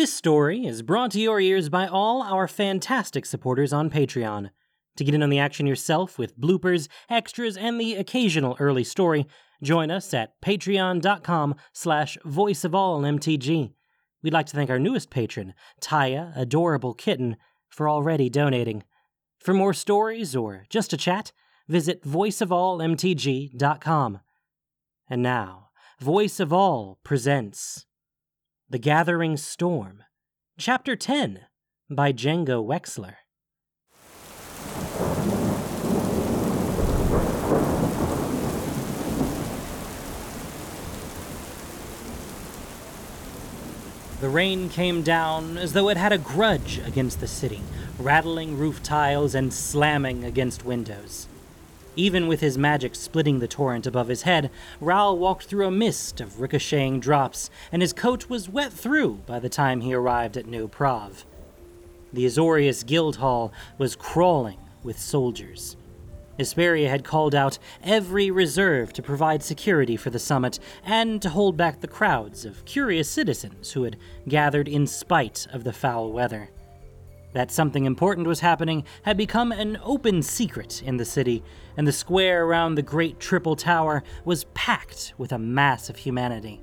This 0.00 0.14
story 0.14 0.64
is 0.64 0.80
brought 0.80 1.10
to 1.10 1.20
your 1.20 1.42
ears 1.42 1.68
by 1.68 1.86
all 1.86 2.22
our 2.22 2.48
fantastic 2.48 3.26
supporters 3.26 3.70
on 3.70 3.90
Patreon. 3.90 4.48
To 4.96 5.04
get 5.04 5.14
in 5.14 5.22
on 5.22 5.28
the 5.28 5.38
action 5.38 5.66
yourself 5.66 6.18
with 6.18 6.40
bloopers, 6.40 6.88
extras, 7.10 7.54
and 7.54 7.78
the 7.78 7.96
occasional 7.96 8.56
early 8.58 8.82
story, 8.82 9.26
join 9.62 9.90
us 9.90 10.14
at 10.14 10.40
patreon.com 10.40 11.54
slash 11.74 12.16
voiceofallmtg. 12.24 13.74
We'd 14.22 14.32
like 14.32 14.46
to 14.46 14.56
thank 14.56 14.70
our 14.70 14.78
newest 14.78 15.10
patron, 15.10 15.52
Taya 15.82 16.32
Adorable 16.34 16.94
Kitten, 16.94 17.36
for 17.68 17.86
already 17.86 18.30
donating. 18.30 18.84
For 19.38 19.52
more 19.52 19.74
stories 19.74 20.34
or 20.34 20.64
just 20.70 20.94
a 20.94 20.96
chat, 20.96 21.32
visit 21.68 22.04
voiceofallmtg.com. 22.04 24.20
And 25.10 25.22
now, 25.22 25.68
Voice 26.00 26.40
of 26.40 26.54
All 26.54 26.98
presents 27.04 27.84
The 28.72 28.78
Gathering 28.78 29.36
Storm, 29.36 30.04
Chapter 30.56 30.94
10 30.94 31.40
by 31.90 32.12
Django 32.12 32.64
Wexler. 32.64 33.14
The 44.20 44.28
rain 44.28 44.68
came 44.68 45.02
down 45.02 45.58
as 45.58 45.72
though 45.72 45.88
it 45.88 45.96
had 45.96 46.12
a 46.12 46.18
grudge 46.18 46.78
against 46.86 47.18
the 47.18 47.26
city, 47.26 47.62
rattling 47.98 48.56
roof 48.56 48.84
tiles 48.84 49.34
and 49.34 49.52
slamming 49.52 50.22
against 50.22 50.64
windows. 50.64 51.26
Even 52.00 52.28
with 52.28 52.40
his 52.40 52.56
magic 52.56 52.94
splitting 52.94 53.40
the 53.40 53.46
torrent 53.46 53.86
above 53.86 54.08
his 54.08 54.22
head, 54.22 54.50
Ral 54.80 55.18
walked 55.18 55.44
through 55.44 55.66
a 55.66 55.70
mist 55.70 56.18
of 56.18 56.40
ricocheting 56.40 56.98
drops, 56.98 57.50
and 57.70 57.82
his 57.82 57.92
coat 57.92 58.30
was 58.30 58.48
wet 58.48 58.72
through 58.72 59.16
by 59.26 59.38
the 59.38 59.50
time 59.50 59.82
he 59.82 59.92
arrived 59.92 60.38
at 60.38 60.46
New 60.46 60.66
Prahv. 60.66 61.24
The 62.10 62.24
Azorius 62.24 62.86
Guildhall 62.86 63.52
was 63.76 63.96
crawling 63.96 64.56
with 64.82 64.98
soldiers. 64.98 65.76
Isperia 66.38 66.88
had 66.88 67.04
called 67.04 67.34
out 67.34 67.58
every 67.84 68.30
reserve 68.30 68.94
to 68.94 69.02
provide 69.02 69.42
security 69.42 69.98
for 69.98 70.08
the 70.08 70.18
summit 70.18 70.58
and 70.82 71.20
to 71.20 71.28
hold 71.28 71.58
back 71.58 71.82
the 71.82 71.86
crowds 71.86 72.46
of 72.46 72.64
curious 72.64 73.10
citizens 73.10 73.72
who 73.72 73.82
had 73.82 73.98
gathered 74.26 74.68
in 74.68 74.86
spite 74.86 75.46
of 75.52 75.64
the 75.64 75.72
foul 75.74 76.10
weather. 76.10 76.48
That 77.32 77.52
something 77.52 77.84
important 77.84 78.26
was 78.26 78.40
happening 78.40 78.84
had 79.02 79.16
become 79.16 79.52
an 79.52 79.78
open 79.84 80.22
secret 80.22 80.82
in 80.84 80.96
the 80.96 81.04
city, 81.04 81.44
and 81.76 81.86
the 81.86 81.92
square 81.92 82.44
around 82.44 82.74
the 82.74 82.82
great 82.82 83.20
triple 83.20 83.54
tower 83.54 84.02
was 84.24 84.44
packed 84.54 85.14
with 85.16 85.30
a 85.32 85.38
mass 85.38 85.88
of 85.88 85.96
humanity. 85.96 86.60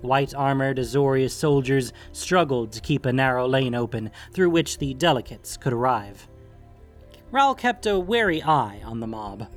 White 0.00 0.34
armored 0.34 0.78
Azorius 0.78 1.32
soldiers 1.32 1.92
struggled 2.12 2.72
to 2.72 2.80
keep 2.80 3.04
a 3.04 3.12
narrow 3.12 3.46
lane 3.46 3.74
open 3.74 4.10
through 4.32 4.48
which 4.48 4.78
the 4.78 4.94
delegates 4.94 5.58
could 5.58 5.74
arrive. 5.74 6.26
Ral 7.30 7.54
kept 7.54 7.86
a 7.86 7.98
wary 7.98 8.42
eye 8.42 8.80
on 8.82 9.00
the 9.00 9.06
mob. 9.06 9.48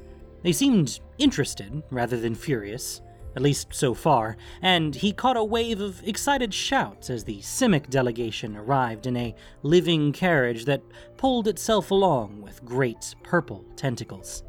They 0.44 0.52
seemed 0.52 1.00
interested 1.18 1.84
rather 1.90 2.20
than 2.20 2.36
furious, 2.36 3.02
at 3.36 3.42
least 3.42 3.74
so 3.74 3.94
far, 3.94 4.38
and 4.62 4.96
he 4.96 5.12
caught 5.12 5.38
a 5.38 5.44
wave 5.44 5.82
of 5.82 6.02
excited 6.08 6.54
shouts 6.54 7.10
as 7.10 7.24
the 7.24 7.40
Simic 7.40 7.90
delegation 7.90 8.56
arrived 8.56 9.08
in 9.08 9.18
a 9.18 9.36
living 9.62 10.12
carriage 10.12 10.66
that 10.66 10.84
pulled 11.18 11.48
itself 11.48 11.92
along 11.92 12.42
with 12.42 12.66
great 12.66 13.16
purple 13.24 13.66
tentacles. 13.76 14.44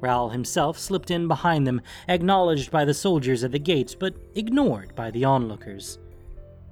Ral 0.00 0.28
himself 0.28 0.78
slipped 0.78 1.10
in 1.10 1.28
behind 1.28 1.66
them, 1.66 1.80
acknowledged 2.08 2.70
by 2.70 2.84
the 2.84 2.94
soldiers 2.94 3.44
at 3.44 3.52
the 3.52 3.58
gates, 3.58 3.94
but 3.94 4.14
ignored 4.34 4.94
by 4.94 5.10
the 5.10 5.24
onlookers. 5.24 5.98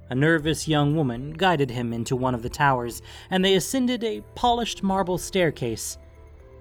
A 0.09 0.15
nervous 0.15 0.67
young 0.67 0.95
woman 0.95 1.31
guided 1.31 1.71
him 1.71 1.93
into 1.93 2.15
one 2.15 2.35
of 2.35 2.43
the 2.43 2.49
towers, 2.49 3.01
and 3.31 3.43
they 3.43 3.55
ascended 3.55 4.03
a 4.03 4.21
polished 4.35 4.83
marble 4.83 5.17
staircase. 5.17 5.97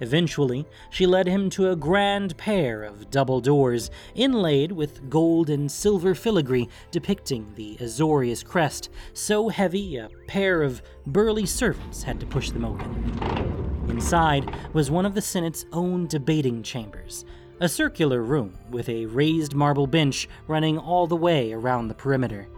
Eventually, 0.02 0.66
she 0.90 1.06
led 1.06 1.28
him 1.28 1.48
to 1.50 1.70
a 1.70 1.76
grand 1.76 2.36
pair 2.36 2.82
of 2.82 3.08
double 3.08 3.40
doors, 3.40 3.88
inlaid 4.16 4.72
with 4.72 5.08
gold 5.08 5.48
and 5.48 5.70
silver 5.70 6.12
filigree 6.16 6.68
depicting 6.90 7.52
the 7.54 7.76
Azorius 7.76 8.44
crest, 8.44 8.90
so 9.12 9.48
heavy 9.48 9.98
a 9.98 10.10
pair 10.26 10.64
of 10.64 10.82
burly 11.06 11.46
servants 11.46 12.02
had 12.02 12.18
to 12.18 12.26
push 12.26 12.50
them 12.50 12.64
open. 12.64 13.86
Inside 13.88 14.52
was 14.72 14.90
one 14.90 15.06
of 15.06 15.14
the 15.14 15.22
Senate's 15.22 15.66
own 15.72 16.08
debating 16.08 16.64
chambers, 16.64 17.24
a 17.60 17.68
circular 17.68 18.24
room 18.24 18.58
with 18.72 18.88
a 18.88 19.06
raised 19.06 19.54
marble 19.54 19.86
bench 19.86 20.28
running 20.48 20.78
all 20.78 21.06
the 21.06 21.14
way 21.14 21.52
around 21.52 21.86
the 21.86 21.94
perimeter. 21.94 22.48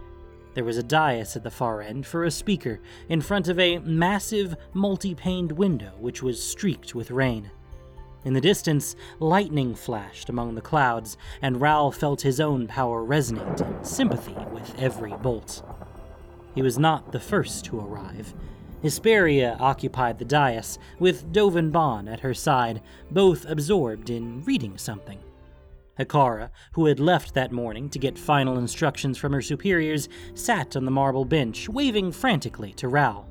There 0.55 0.63
was 0.63 0.77
a 0.77 0.83
dais 0.83 1.35
at 1.35 1.43
the 1.43 1.51
far 1.51 1.81
end 1.81 2.07
for 2.07 2.23
a 2.23 2.31
speaker, 2.31 2.79
in 3.09 3.19
front 3.19 3.49
of 3.49 3.59
a 3.59 3.79
massive, 3.79 4.55
multi 4.73 5.13
paned 5.13 5.51
window 5.51 5.91
which 5.99 6.23
was 6.23 6.41
streaked 6.41 6.95
with 6.95 7.11
rain. 7.11 7.51
In 8.23 8.33
the 8.33 8.41
distance, 8.41 8.95
lightning 9.19 9.75
flashed 9.75 10.29
among 10.29 10.55
the 10.55 10.61
clouds, 10.61 11.17
and 11.41 11.59
Ral 11.59 11.91
felt 11.91 12.21
his 12.21 12.39
own 12.39 12.67
power 12.67 13.05
resonate 13.05 13.61
in 13.61 13.83
sympathy 13.83 14.35
with 14.53 14.73
every 14.79 15.11
bolt. 15.11 15.61
He 16.55 16.61
was 16.61 16.79
not 16.79 17.11
the 17.11 17.19
first 17.19 17.65
to 17.65 17.79
arrive. 17.81 18.33
Isperia 18.81 19.59
occupied 19.59 20.19
the 20.19 20.25
dais, 20.25 20.79
with 20.99 21.33
Dovin 21.33 21.69
Baan 21.69 22.07
at 22.07 22.21
her 22.21 22.33
side, 22.33 22.81
both 23.11 23.45
absorbed 23.45 24.09
in 24.09 24.41
reading 24.45 24.77
something. 24.77 25.19
Hekara, 25.99 26.49
who 26.73 26.85
had 26.85 26.99
left 26.99 27.33
that 27.33 27.51
morning 27.51 27.89
to 27.89 27.99
get 27.99 28.17
final 28.17 28.57
instructions 28.57 29.17
from 29.17 29.33
her 29.33 29.41
superiors, 29.41 30.09
sat 30.33 30.75
on 30.75 30.85
the 30.85 30.91
marble 30.91 31.25
bench, 31.25 31.69
waving 31.69 32.11
frantically 32.11 32.73
to 32.73 32.87
Ral. 32.87 33.29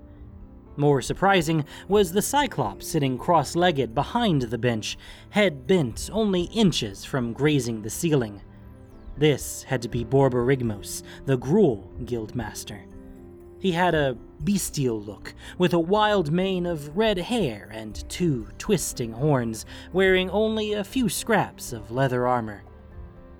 More 0.76 1.02
surprising 1.02 1.64
was 1.88 2.10
the 2.10 2.22
Cyclops 2.22 2.88
sitting 2.88 3.16
cross 3.16 3.54
legged 3.54 3.94
behind 3.94 4.42
the 4.42 4.58
bench, 4.58 4.98
head 5.30 5.66
bent 5.66 6.10
only 6.12 6.42
inches 6.44 7.04
from 7.04 7.32
grazing 7.32 7.82
the 7.82 7.90
ceiling. 7.90 8.40
This 9.16 9.62
had 9.62 9.80
to 9.82 9.88
be 9.88 10.04
Borborygmos, 10.04 11.02
the 11.26 11.38
Gruul 11.38 11.86
Guildmaster. 12.04 12.93
He 13.64 13.72
had 13.72 13.94
a 13.94 14.18
bestial 14.40 15.00
look, 15.00 15.34
with 15.56 15.72
a 15.72 15.78
wild 15.78 16.30
mane 16.30 16.66
of 16.66 16.94
red 16.94 17.16
hair 17.16 17.70
and 17.72 17.94
two 18.10 18.46
twisting 18.58 19.12
horns, 19.12 19.64
wearing 19.90 20.28
only 20.28 20.74
a 20.74 20.84
few 20.84 21.08
scraps 21.08 21.72
of 21.72 21.90
leather 21.90 22.26
armor. 22.26 22.62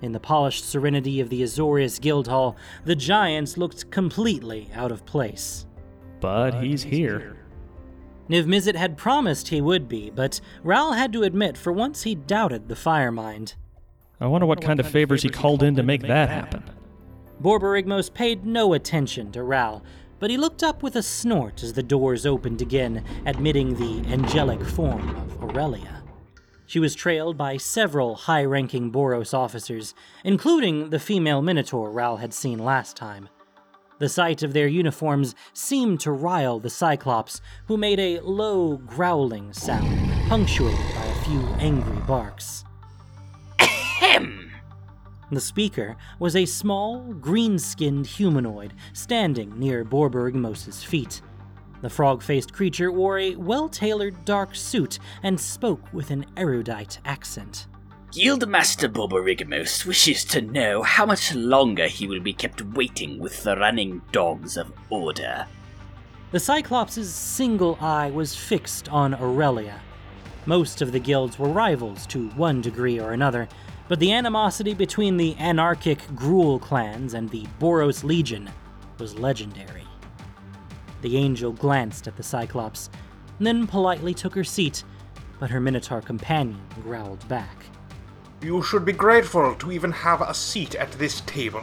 In 0.01 0.13
the 0.13 0.19
polished 0.19 0.67
serenity 0.67 1.21
of 1.21 1.29
the 1.29 1.43
Azorius 1.43 2.01
Guildhall, 2.01 2.57
the 2.87 2.97
giants 2.97 3.59
looked 3.59 3.91
completely 3.91 4.71
out 4.75 4.91
of 4.91 5.05
place. 5.05 5.67
But 6.21 6.55
he's 6.55 6.83
here. 6.83 7.37
Niv 8.31 8.47
Mizzet 8.47 8.77
had 8.77 8.97
promised 8.97 9.49
he 9.49 9.61
would 9.61 9.91
be, 9.91 10.09
but 10.09 10.41
Ral 10.63 10.95
had 10.95 11.13
to 11.13 11.25
admit 11.25 11.59
for 11.59 11.71
once 11.71 12.05
he 12.05 12.15
doubted 12.15 12.71
the 12.71 12.75
Firemind. 12.75 13.57
I 14.23 14.27
wonder 14.27 14.47
what 14.47 14.63
kind 14.63 14.81
of 14.81 14.89
favors 14.89 15.23
he 15.23 15.29
called 15.29 15.63
in 15.63 15.77
to 15.77 15.83
make 15.83 16.01
that 16.01 16.31
happen. 16.31 16.65
Borborygmos 17.43 18.15
paid 18.15 18.47
no 18.47 18.73
attention 18.73 19.31
to 19.33 19.43
Ral, 19.43 19.83
but 20.25 20.31
he 20.31 20.39
looked 20.39 20.63
up 20.63 20.83
with 20.83 20.97
a 20.97 21.03
snort 21.03 21.63
as 21.63 21.75
the 21.75 21.83
doors 21.83 22.25
opened 22.25 22.63
again, 22.63 23.05
admitting 23.27 23.75
the 23.75 24.11
angelic 24.11 24.65
form 24.65 25.15
of 25.17 25.43
Aurelia. 25.43 26.03
She 26.65 26.79
was 26.79 26.95
trailed 26.95 27.37
by 27.37 27.59
several 27.59 28.15
high 28.15 28.45
ranking 28.45 28.91
Boros 28.91 29.35
officers, 29.35 29.95
including 30.25 30.89
the 30.89 30.99
female 30.99 31.43
Minotaur 31.43 31.91
Ral 31.91 32.17
had 32.17 32.33
seen 32.33 32.59
last 32.59 32.97
time. 32.97 33.29
The 33.99 34.09
sight 34.09 34.43
of 34.43 34.55
their 34.55 34.67
uniforms 34.67 35.35
seemed 35.53 36.01
to 36.01 36.11
rile 36.11 36.59
the 36.59 36.71
Cyclops, 36.71 37.43
who 37.67 37.77
made 37.77 38.01
a 38.01 38.21
low, 38.21 38.79
growling 38.79 39.53
sound, 39.53 40.11
punctuated 40.31 40.95
by 40.95 41.05
a 41.05 41.25
few 41.25 41.41
angry 41.59 42.01
barks. 42.07 42.65
Ahem! 43.59 44.44
The 45.31 45.41
speaker 45.41 45.97
was 46.19 46.37
a 46.37 46.45
small, 46.45 47.13
green 47.15 47.59
skinned 47.59 48.07
humanoid 48.07 48.75
standing 48.93 49.59
near 49.59 49.85
Borborygmos' 49.85 50.85
feet. 50.85 51.23
The 51.81 51.91
frog 51.91 52.23
faced 52.23 52.53
creature 52.53 52.91
wore 52.91 53.19
a 53.19 53.37
well 53.37 53.69
tailored 53.69 54.25
dark 54.25 54.55
suit 54.55 54.99
and 55.23 55.39
spoke 55.39 55.93
with 55.93 56.11
an 56.11 56.27
erudite 56.37 56.99
accent. 57.05 57.67
Guildmaster 58.13 58.89
Borborygmos 58.89 59.85
wishes 59.85 60.25
to 60.27 60.41
know 60.41 60.83
how 60.83 61.05
much 61.05 61.35
longer 61.35 61.89
he 61.89 62.07
will 62.07 62.21
be 62.21 62.33
kept 62.33 62.63
waiting 62.63 63.19
with 63.19 63.43
the 63.43 63.57
running 63.57 64.01
dogs 64.13 64.57
of 64.57 64.73
order. 64.89 65.47
The 66.31 66.41
Cyclops' 66.41 67.09
single 67.09 67.77
eye 67.81 68.11
was 68.11 68.37
fixed 68.37 68.89
on 68.89 69.15
Aurelia. 69.15 69.81
Most 70.47 70.81
of 70.81 70.93
the 70.93 71.01
guilds 71.01 71.39
were 71.39 71.49
rivals 71.49 72.07
to 72.09 72.29
one 72.31 72.61
degree 72.61 73.01
or 73.01 73.13
another, 73.13 73.49
but 73.95 74.01
the 74.01 74.13
animosity 74.13 74.75
between 74.75 75.17
the 75.17 75.37
anarchic 75.37 76.01
Gruul 76.17 76.61
clans 76.61 77.15
and 77.15 77.31
the 77.31 77.47
Boros 77.61 78.03
Legion 78.03 78.51
was 78.99 79.17
legendary. 79.21 79.87
The 81.03 81.17
angel 81.17 81.53
glanced 81.53 82.09
at 82.09 82.17
the 82.17 82.25
Cyclops, 82.25 82.91
then 83.39 83.69
politely 83.69 84.13
took 84.13 84.35
her 84.35 84.43
seat, 84.43 84.83
but 85.39 85.49
her 85.49 85.61
Minotaur 85.61 86.01
companion 86.01 86.61
growled 86.83 87.29
back. 87.29 87.67
You 88.43 88.65
should 88.65 88.85
be 88.85 88.91
grateful 88.91 89.55
to 89.55 89.71
even 89.71 89.93
have 89.93 90.23
a 90.23 90.35
seat 90.35 90.75
at 90.75 90.91
this 90.91 91.21
table. 91.21 91.63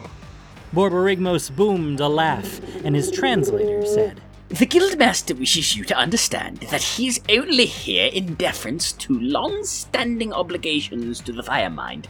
Borborygmos 0.74 1.54
boomed 1.54 2.00
a 2.00 2.08
laugh, 2.08 2.62
and 2.86 2.96
his 2.96 3.12
translator 3.12 3.86
said, 3.86 4.22
The 4.48 4.68
Guildmaster 4.68 5.38
wishes 5.38 5.76
you 5.76 5.84
to 5.84 5.98
understand 5.98 6.60
that 6.72 6.82
he 6.82 7.10
is 7.10 7.20
only 7.28 7.66
here 7.66 8.10
in 8.10 8.36
deference 8.36 8.94
to 8.94 9.20
long 9.20 9.66
standing 9.66 10.32
obligations 10.32 11.20
to 11.20 11.34
the 11.34 11.44
Firemind. 11.44 12.06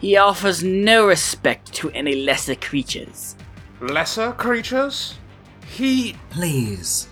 He 0.00 0.16
offers 0.16 0.64
no 0.64 1.06
respect 1.06 1.74
to 1.74 1.90
any 1.90 2.14
lesser 2.14 2.54
creatures. 2.54 3.36
Lesser 3.82 4.32
creatures? 4.32 5.18
He. 5.66 6.16
Please, 6.30 7.06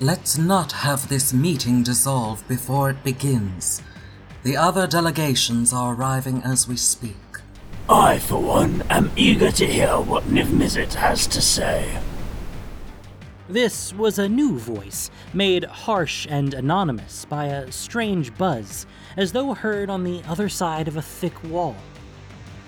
let's 0.00 0.38
not 0.38 0.72
have 0.72 1.10
this 1.10 1.34
meeting 1.34 1.82
dissolve 1.82 2.46
before 2.48 2.88
it 2.88 3.04
begins. 3.04 3.82
The 4.44 4.56
other 4.56 4.86
delegations 4.86 5.74
are 5.74 5.92
arriving 5.94 6.42
as 6.42 6.66
we 6.66 6.78
speak. 6.78 7.16
I, 7.86 8.18
for 8.18 8.40
one, 8.40 8.82
am 8.88 9.12
eager 9.14 9.50
to 9.52 9.66
hear 9.66 10.00
what 10.00 10.24
Niv-Mizzet 10.24 10.94
has 10.94 11.26
to 11.26 11.42
say. 11.42 12.00
This 13.48 13.92
was 13.92 14.18
a 14.18 14.28
new 14.28 14.58
voice, 14.58 15.10
made 15.34 15.64
harsh 15.64 16.26
and 16.30 16.54
anonymous 16.54 17.26
by 17.26 17.46
a 17.46 17.70
strange 17.70 18.36
buzz, 18.38 18.86
as 19.18 19.32
though 19.32 19.52
heard 19.52 19.90
on 19.90 20.02
the 20.02 20.22
other 20.26 20.48
side 20.48 20.88
of 20.88 20.96
a 20.96 21.02
thick 21.02 21.44
wall. 21.44 21.76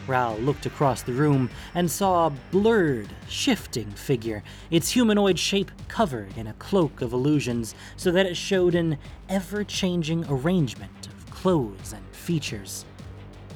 Ral 0.08 0.36
looked 0.38 0.66
across 0.66 1.02
the 1.02 1.12
room 1.12 1.50
and 1.74 1.90
saw 1.90 2.26
a 2.26 2.32
blurred, 2.50 3.08
shifting 3.28 3.90
figure, 3.90 4.42
its 4.70 4.90
humanoid 4.90 5.38
shape 5.38 5.70
covered 5.86 6.36
in 6.36 6.46
a 6.46 6.54
cloak 6.54 7.02
of 7.02 7.12
illusions 7.12 7.74
so 7.96 8.10
that 8.12 8.26
it 8.26 8.36
showed 8.36 8.74
an 8.74 8.98
ever 9.28 9.62
changing 9.62 10.24
arrangement 10.28 11.08
of 11.08 11.30
clothes 11.30 11.92
and 11.92 12.04
features. 12.12 12.84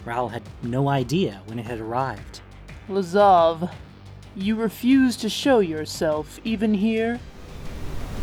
Ral 0.04 0.28
had 0.28 0.43
no 0.62 0.88
idea 0.88 1.40
when 1.46 1.58
it 1.58 1.66
had 1.66 1.81
arrived. 1.81 2.40
Lazav, 2.88 3.72
you 4.34 4.56
refuse 4.56 5.16
to 5.16 5.28
show 5.28 5.60
yourself 5.60 6.38
even 6.44 6.75
here? 6.75 7.20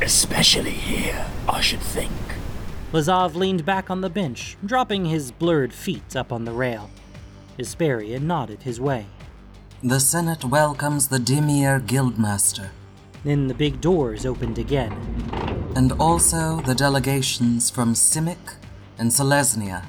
Especially 0.01 0.71
here, 0.71 1.25
I 1.47 1.61
should 1.61 1.81
think. 1.81 2.11
Lazav 2.91 3.35
leaned 3.35 3.65
back 3.65 3.89
on 3.89 4.01
the 4.01 4.09
bench, 4.09 4.57
dropping 4.65 5.05
his 5.05 5.31
blurred 5.31 5.73
feet 5.73 6.15
up 6.15 6.31
on 6.31 6.45
the 6.45 6.51
rail. 6.51 6.89
Isperia 7.59 8.21
nodded 8.21 8.63
his 8.63 8.79
way. 8.79 9.05
The 9.83 9.99
Senate 9.99 10.45
welcomes 10.45 11.09
the 11.09 11.19
Dimir 11.19 11.79
Guildmaster, 11.85 12.69
Then 13.23 13.47
the 13.47 13.53
big 13.53 13.81
doors 13.81 14.25
opened 14.25 14.57
again. 14.57 14.93
and 15.75 15.91
also 15.93 16.61
the 16.61 16.73
delegations 16.73 17.69
from 17.69 17.93
Simic 17.93 18.55
and 18.97 19.11
Selesnya. 19.11 19.85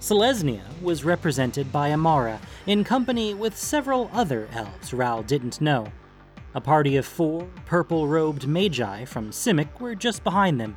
Selesnya 0.00 0.62
was 0.80 1.04
represented 1.04 1.70
by 1.70 1.90
Emmara, 1.90 2.38
in 2.66 2.84
company 2.84 3.34
with 3.34 3.56
several 3.56 4.10
other 4.14 4.48
elves 4.52 4.94
Ral 4.94 5.22
didn't 5.22 5.60
know. 5.60 5.88
A 6.54 6.60
party 6.60 6.96
of 6.96 7.04
four 7.04 7.46
purple 7.66 8.08
robed 8.08 8.46
magi 8.46 9.04
from 9.04 9.30
Simic 9.30 9.78
were 9.78 9.94
just 9.94 10.24
behind 10.24 10.58
them. 10.60 10.76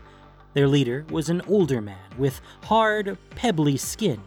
Their 0.53 0.67
leader 0.67 1.05
was 1.09 1.29
an 1.29 1.41
older 1.47 1.81
man 1.81 2.09
with 2.17 2.41
hard, 2.63 3.17
pebbly 3.35 3.77
skin 3.77 4.21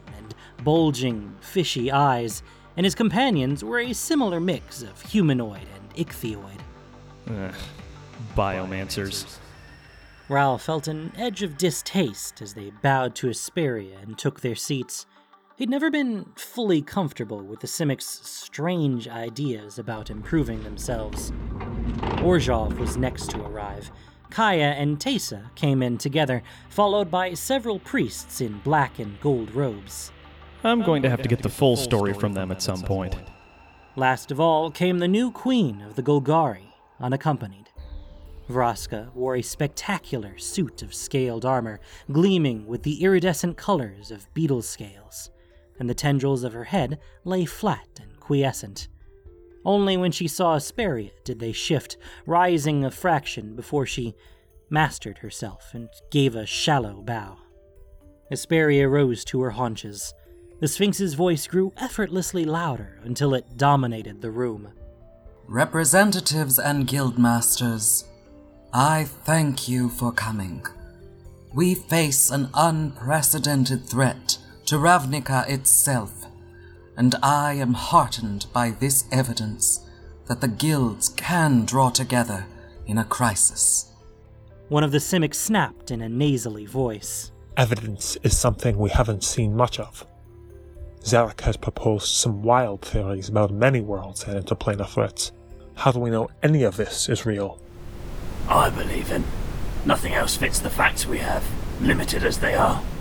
bulging, 0.65 1.35
fishy 1.41 1.91
eyes, 1.91 2.43
and 2.77 2.85
his 2.85 2.95
companions 2.95 3.65
were 3.65 3.81
a 3.81 3.93
similar 3.93 4.41
mix 4.41 4.83
of 4.83 5.01
humanoid 5.03 5.67
and 5.75 6.07
ichthyoid. 6.07 6.61
Ugh. 7.31 7.55
Biomancers. 8.35 9.39
Ral 10.29 10.59
felt 10.59 10.89
an 10.89 11.13
edge 11.17 11.43
of 11.43 11.57
distaste 11.57 12.43
as 12.43 12.55
they 12.55 12.73
bowed 12.83 13.15
to 13.17 13.29
Isperia 13.29 14.03
and 14.03 14.19
took 14.19 14.41
their 14.41 14.57
seats. 14.57 15.07
He'd 15.57 15.71
never 15.71 15.91
been 15.91 16.27
fully 16.37 16.83
comfortable 16.83 17.43
with 17.43 17.61
the 17.61 17.67
Simic's 17.67 18.07
strange 18.07 19.09
ideas 19.09 19.79
about 19.79 20.11
improving 20.11 20.63
themselves. 20.65 21.33
Orzhov 22.23 22.79
was 22.79 22.97
next 22.97 23.31
to 23.31 23.43
arrive. 23.43 23.91
Kaya 24.29 24.73
and 24.73 24.99
Teysa 24.99 25.55
came 25.55 25.83
in 25.83 25.97
together, 25.97 26.43
followed 26.69 27.11
by 27.11 27.33
several 27.35 27.79
priests 27.79 28.41
in 28.41 28.59
black 28.59 28.99
and 28.99 29.19
gold 29.21 29.55
robes. 29.55 30.13
I'm 30.67 30.83
going 30.83 31.03
to 31.03 31.11
have 31.11 31.23
to 31.23 31.29
get 31.29 31.45
the 31.45 31.49
full 31.49 31.77
story 31.77 32.13
from 32.13 32.33
them 32.33 32.51
at 32.51 32.61
some 32.61 32.83
point. 32.83 33.15
Last 33.95 34.33
of 34.33 34.41
all 34.41 34.69
came 34.69 34.99
the 34.99 35.07
new 35.07 35.31
queen 35.31 35.81
of 35.81 35.95
the 35.95 36.03
Golgari, 36.03 36.73
unaccompanied. 36.99 37.71
Vraska 38.49 39.15
wore 39.15 39.37
a 39.37 39.43
spectacular 39.43 40.37
suit 40.39 40.83
of 40.83 40.93
scaled 40.93 41.45
armor, 41.45 41.79
gleaming 42.11 42.67
with 42.67 42.83
the 42.83 43.01
iridescent 43.05 43.57
colors 43.57 44.11
of 44.11 44.33
beetle 44.35 44.61
scales, 44.61 45.31
and 45.79 45.89
the 45.89 45.95
tendrils 45.95 46.43
of 46.43 46.53
her 46.53 46.65
head 46.65 46.99
lay 47.23 47.45
flat 47.45 48.01
and 48.03 48.19
quiescent. 48.19 48.89
Only 49.65 49.97
when 49.97 50.11
she 50.11 50.27
saw 50.27 50.57
Isperia 50.57 51.13
did 51.23 51.39
they 51.39 51.53
shift, 51.53 51.97
rising 52.27 52.85
a 52.85 52.91
fraction 52.91 53.55
before 53.55 53.87
she 53.87 54.17
mastered 54.69 55.19
herself 55.19 55.71
and 55.75 55.89
gave 56.11 56.35
a 56.35 56.45
shallow 56.45 57.03
bow. 57.03 57.39
Isperia 58.33 58.91
rose 58.91 59.25
to 59.27 59.43
her 59.43 59.51
haunches. 59.51 60.13
The 60.59 60.69
Sphinx's 60.69 61.13
voice 61.13 61.47
grew 61.47 61.73
effortlessly 61.77 62.47
louder 62.47 62.99
until 63.05 63.35
it 63.35 63.59
dominated 63.59 64.23
the 64.23 64.31
room. 64.31 64.69
Representatives 65.47 66.59
and 66.59 66.89
guildmasters, 66.89 68.05
I 68.73 69.05
thank 69.05 69.69
you 69.69 69.91
for 69.91 70.13
coming. 70.13 70.65
We 71.53 71.75
face 71.75 72.31
an 72.31 72.49
unprecedented 72.55 73.87
threat 73.87 74.39
to 74.65 74.77
Ravnica 74.77 75.47
itself, 75.49 76.27
and 76.97 77.15
I 77.23 77.53
am 77.55 77.75
heartened 77.75 78.47
by 78.55 78.71
this 78.71 79.05
evidence 79.13 79.87
that 80.27 80.41
the 80.41 80.49
guilds 80.49 81.11
can 81.11 81.67
draw 81.67 81.91
together 81.91 82.47
in 82.87 82.97
a 82.97 83.05
crisis. 83.05 83.93
One 84.69 84.85
of 84.85 84.91
the 84.91 84.99
Simics 84.99 85.35
snapped 85.35 85.91
in 85.91 86.01
a 86.01 86.09
nasally 86.09 86.65
voice. 86.65 87.31
Evidence 87.59 88.17
is 88.23 88.37
something 88.37 88.79
we 88.79 88.91
haven't 88.91 89.23
seen 89.23 89.55
much 89.55 89.79
of. 89.79 90.07
Zarek 91.07 91.43
has 91.43 91.57
proposed 91.57 92.09
some 92.09 92.43
wild 92.43 92.83
theories 92.83 93.29
about 93.29 93.53
many 93.53 93.81
worlds 93.81 94.25
and 94.25 94.45
interplanar 94.45 94.89
threats. 94.89 95.31
How 95.77 95.93
do 95.93 96.01
we 96.01 96.11
know 96.11 96.31
any 96.43 96.65
of 96.65 96.77
this 96.77 97.09
is 97.09 97.25
real? 97.25 97.61
I 98.49 98.71
believe 98.71 99.07
him. 99.07 99.25
Nothing 99.85 100.15
else 100.15 100.37
fits 100.37 100.59
the 100.59 100.69
facts 100.69 101.07
we 101.07 101.19
have, 101.19 101.45
limited 101.81 102.25
as 102.25 102.41
they 102.41 102.55
are. 102.55 102.83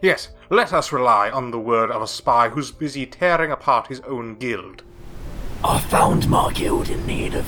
Yes, 0.00 0.28
let 0.48 0.72
us 0.72 0.92
rely 0.92 1.28
on 1.28 1.50
the 1.50 1.58
word 1.58 1.90
of 1.90 2.02
a 2.02 2.06
spy 2.06 2.50
who's 2.50 2.70
busy 2.70 3.04
tearing 3.04 3.50
apart 3.50 3.88
his 3.88 4.00
own 4.00 4.36
guild. 4.36 4.84
I 5.64 5.80
found 5.80 6.28
my 6.28 6.52
guild 6.52 6.88
in 6.88 7.04
need 7.04 7.34
of 7.34 7.46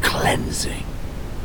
cleansing. 0.00 0.84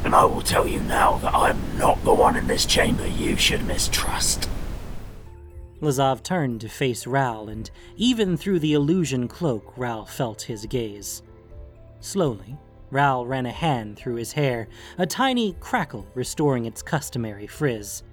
And 0.04 0.16
I 0.16 0.26
will 0.26 0.42
tell 0.42 0.66
you 0.66 0.80
now 0.80 1.18
that 1.18 1.36
I'm 1.36 1.78
not 1.78 2.04
the 2.04 2.14
one 2.14 2.36
in 2.36 2.48
this 2.48 2.66
chamber 2.66 3.06
you 3.06 3.36
should 3.36 3.68
mistrust. 3.68 4.50
Lazav 5.82 6.22
turned 6.22 6.62
to 6.62 6.70
face 6.70 7.08
Ral, 7.08 7.50
and 7.50 7.70
even 7.98 8.38
through 8.38 8.60
the 8.60 8.74
illusion 8.74 9.28
cloak, 9.28 9.74
Ral 9.76 10.06
felt 10.06 10.44
his 10.44 10.66
gaze. 10.68 11.24
Slowly, 12.00 12.56
Ral 12.92 13.26
ran 13.26 13.46
a 13.46 13.52
hand 13.52 13.98
through 13.98 14.16
his 14.16 14.34
hair, 14.34 14.68
a 14.98 15.06
tiny 15.06 15.56
crackle 15.60 16.06
restoring 16.14 16.66
its 16.66 16.82
customary 16.82 17.48
frizz. 17.48 18.04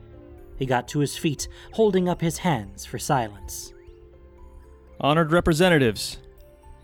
He 0.56 0.66
got 0.66 0.88
to 0.88 1.00
his 1.00 1.16
feet, 1.16 1.48
holding 1.72 2.08
up 2.08 2.20
his 2.20 2.38
hands 2.38 2.84
for 2.84 2.98
silence. 2.98 3.74
Honored 5.00 5.30
representatives, 5.30 6.18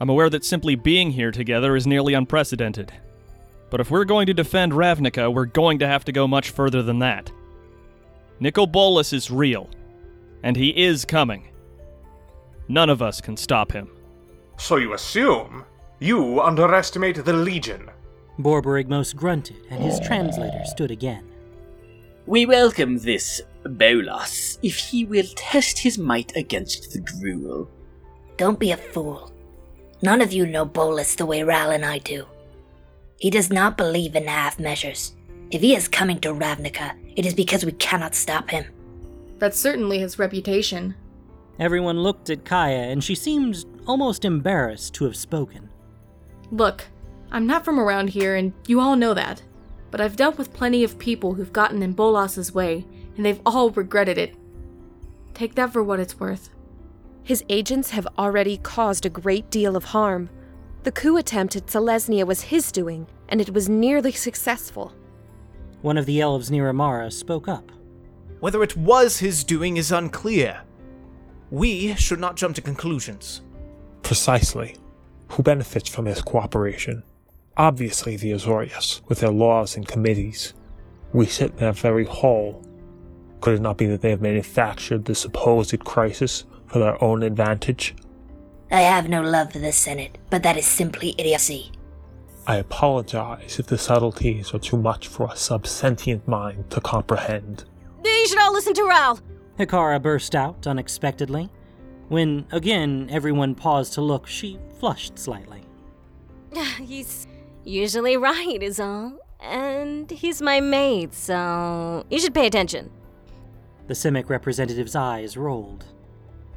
I'm 0.01 0.11
aware 0.11 0.31
that 0.31 0.45
simply 0.45 0.75
being 0.75 1.11
here 1.11 1.31
together 1.31 1.77
is 1.77 1.87
nearly 1.87 2.15
unprecedented. 2.15 2.93
But 3.71 3.81
if 3.81 3.91
we're 3.91 4.05
going 4.05 4.27
to 4.27 4.35
defend 4.35 4.73
Ravnica, 4.73 5.33
we're 5.33 5.47
going 5.47 5.79
to 5.79 5.89
have 5.89 6.05
to 6.05 6.13
go 6.13 6.29
much 6.29 6.51
further 6.51 6.83
than 6.83 6.99
that. 6.99 7.33
Nicol 8.39 8.67
Bolas 8.67 9.13
is 9.13 9.31
real, 9.31 9.69
and 10.45 10.57
he 10.57 10.69
is 10.77 11.07
coming. 11.07 11.49
None 12.69 12.91
of 12.91 13.01
us 13.01 13.21
can 13.21 13.35
stop 13.35 13.73
him. 13.73 13.91
So 14.59 14.77
you 14.77 14.93
assume? 14.93 15.65
You 16.01 16.41
underestimate 16.43 17.25
the 17.25 17.33
Legion. 17.33 17.91
Borborygmos 18.39 19.17
grunted, 19.17 19.57
and 19.71 19.83
his 19.83 19.99
translator 20.01 20.63
stood 20.67 20.91
again. 20.91 21.27
We 22.27 22.45
welcome 22.45 22.99
this 22.99 23.41
Bolas 23.65 24.59
if 24.63 24.77
he 24.77 25.07
will 25.07 25.27
test 25.35 25.79
his 25.79 25.97
might 25.97 26.37
against 26.37 26.93
the 26.93 27.01
Gruul. 27.01 27.67
Don't 28.37 28.61
be 28.61 28.71
a 28.71 28.77
fool. 28.77 29.33
None 30.03 30.21
of 30.21 30.33
you 30.33 30.45
know 30.45 30.67
Bolas 30.67 31.15
the 31.15 31.25
way 31.25 31.43
Ral 31.43 31.71
and 31.71 31.87
I 31.87 31.99
do. 31.99 32.27
He 33.17 33.31
does 33.31 33.51
not 33.51 33.79
believe 33.79 34.15
in 34.15 34.27
half 34.27 34.59
measures. 34.59 35.15
If 35.51 35.63
he 35.63 35.75
is 35.75 35.89
coming 35.89 36.21
to 36.21 36.35
Ravnica, 36.35 36.93
it 37.17 37.25
is 37.25 37.33
because 37.33 37.65
we 37.65 37.73
cannot 37.73 38.15
stop 38.15 38.51
him. 38.51 38.67
That's 39.45 39.61
certainly 39.61 39.99
his 39.99 40.19
reputation. 40.19 40.95
Everyone 41.59 42.03
looked 42.03 42.31
at 42.31 42.47
Kaya, 42.47 42.85
and 42.85 43.05
she 43.05 43.15
seemed 43.15 43.67
almost 43.87 44.25
embarrassed 44.25 44.95
to 44.95 45.05
have 45.05 45.17
spoken. 45.17 45.69
Look, 46.51 46.87
I'm 47.31 47.47
not 47.47 47.63
from 47.63 47.79
around 47.79 48.09
here, 48.09 48.37
and 48.37 48.55
you 48.67 48.81
all 48.81 48.97
know 48.97 49.13
that. 49.13 49.43
But 49.91 50.01
I've 50.01 50.17
dealt 50.17 50.39
with 50.39 50.55
plenty 50.55 50.83
of 50.83 50.99
people 50.99 51.35
who've 51.35 51.53
gotten 51.53 51.83
in 51.83 51.93
Bolas's 51.93 52.55
way, 52.55 52.87
and 53.19 53.27
they've 53.27 53.43
all 53.45 53.69
regretted 53.69 54.17
it. 54.17 54.35
Take 55.35 55.57
that 55.57 55.75
for 55.75 55.85
what 55.85 56.01
it's 56.01 56.19
worth. 56.19 56.49
His 57.23 57.45
agents 57.51 57.91
have 57.91 58.09
already 58.17 58.57
caused 58.57 59.05
a 59.05 59.11
great 59.11 59.51
deal 59.51 59.77
of 59.77 59.85
harm. 59.85 60.31
The 60.85 60.93
coup 60.93 61.19
attempt 61.19 61.55
at 61.55 61.67
Selesnya 61.67 62.27
was 62.27 62.45
his 62.45 62.73
doing, 62.73 63.07
and 63.29 63.43
it 63.43 63.53
was 63.53 63.69
nearly 63.69 64.13
successful. 64.13 64.95
One 65.83 65.99
of 65.99 66.07
the 66.07 66.23
elves 66.23 66.51
near 66.51 66.73
Emmara 66.73 67.13
spoke 67.13 67.47
up. 67.47 67.71
Whether 68.45 68.63
it 68.63 68.77
was 68.77 69.21
his 69.21 69.43
doing 69.43 69.79
is 69.79 69.91
unclear. 69.91 70.61
We 71.51 71.95
should 71.95 72.21
not 72.21 72.37
jump 72.37 72.57
to 72.57 72.61
conclusions. 72.61 73.41
Precisely. 74.03 74.77
Who 75.29 75.43
benefits 75.43 75.89
from 75.89 76.05
this 76.05 76.21
cooperation? 76.21 77.05
Obviously 77.57 78.19
the 78.19 78.33
Azorius, 78.33 79.01
with 79.09 79.21
their 79.21 79.31
laws 79.31 79.77
and 79.77 79.89
committees. 79.89 80.53
We 81.15 81.25
sit 81.25 81.53
in 81.53 81.57
that 81.57 81.79
very 81.79 82.05
hall. 82.05 82.63
Could 83.41 83.55
it 83.55 83.63
not 83.63 83.79
be 83.79 83.87
that 83.87 84.03
they 84.03 84.11
have 84.11 84.21
manufactured 84.21 85.07
the 85.07 85.15
supposed 85.15 85.83
crisis 85.83 86.45
for 86.67 86.81
their 86.81 87.03
own 87.03 87.23
advantage? 87.23 87.95
I 88.71 88.83
have 88.83 89.09
no 89.09 89.23
love 89.23 89.55
for 89.55 89.59
the 89.59 89.73
Senate, 89.73 90.19
but 90.29 90.43
that 90.43 90.59
is 90.59 90.67
simply 90.67 91.15
idiocy. 91.17 91.73
I 92.47 92.57
apologize 92.57 93.59
if 93.59 93.69
the 93.69 93.79
subtleties 93.79 94.53
are 94.53 94.59
too 94.59 94.77
much 94.77 95.09
for 95.09 95.33
a 95.33 95.37
subsentient 95.37 96.29
mind 96.29 96.69
to 96.73 96.83
comprehend. 96.83 97.65
You 98.05 98.29
should 98.29 98.41
all 98.41 98.53
listen 98.53 98.75
to 98.75 98.85
Ral! 98.85 99.21
Hekara 99.59 100.01
burst 100.01 100.35
out 100.35 100.67
unexpectedly. 100.67 101.51
When, 102.09 102.47
again, 102.53 103.09
everyone 103.11 103.55
paused 103.55 103.95
to 103.95 104.01
look, 104.01 104.27
she 104.27 104.59
flushed 104.79 105.19
slightly. 105.19 105.63
He's 106.83 107.27
usually 107.65 108.17
right, 108.17 108.63
is 108.63 108.81
all. 108.81 109.19
And 109.41 110.11
he's 110.11 110.41
my 110.41 110.61
mate, 110.61 111.13
so 111.13 112.07
you 112.09 112.19
should 112.19 112.33
pay 112.33 112.47
attention. 112.47 112.91
The 113.89 113.95
Simic 113.95 114.31
representative's 114.31 114.97
eyes 114.97 115.37
rolled. 115.37 115.85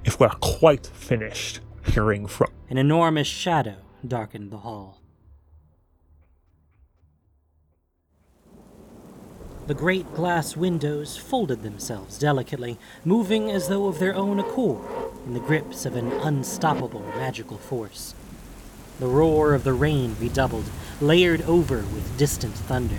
If 0.06 0.22
we're 0.22 0.30
quite 0.30 0.88
finished 0.88 1.60
hearing 1.86 2.28
from. 2.28 2.52
An 2.70 2.78
enormous 2.78 3.28
shadow 3.28 3.76
darkened 4.08 4.52
the 4.52 4.60
hall. 4.60 5.02
The 9.68 9.74
great 9.74 10.16
glass 10.16 10.56
windows 10.56 11.18
folded 11.18 11.62
themselves 11.62 12.18
delicately, 12.18 12.78
moving 13.04 13.52
as 13.52 13.68
though 13.68 13.88
of 13.88 14.00
their 14.00 14.16
own 14.16 14.40
accord 14.40 14.88
in 15.26 15.34
the 15.34 15.42
grips 15.42 15.86
of 15.86 15.98
an 15.98 16.10
unstoppable 16.10 17.02
magical 17.18 17.58
force. 17.58 18.16
The 19.02 19.08
roar 19.08 19.54
of 19.54 19.66
the 19.66 19.74
rain 19.74 20.16
redoubled, 20.22 20.70
layered 21.02 21.42
over 21.42 21.80
with 21.80 22.18
distant 22.18 22.54
thunder. 22.54 22.96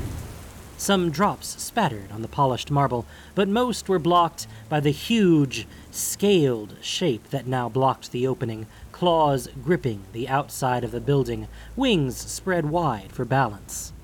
Some 0.76 1.10
drops 1.10 1.60
spattered 1.60 2.12
on 2.12 2.20
the 2.20 2.28
polished 2.28 2.70
marble, 2.70 3.06
but 3.34 3.48
most 3.48 3.88
were 3.88 3.98
blocked 3.98 4.46
by 4.68 4.78
the 4.78 4.90
huge, 4.90 5.66
scaled 5.90 6.76
shape 6.82 7.30
that 7.30 7.46
now 7.46 7.70
blocked 7.70 8.12
the 8.12 8.26
opening, 8.26 8.66
claws 8.92 9.48
gripping 9.64 10.02
the 10.12 10.28
outside 10.28 10.84
of 10.84 10.90
the 10.90 11.00
building, 11.00 11.48
wings 11.76 12.18
spread 12.18 12.66
wide 12.66 13.10
for 13.10 13.24
balance. 13.24 13.94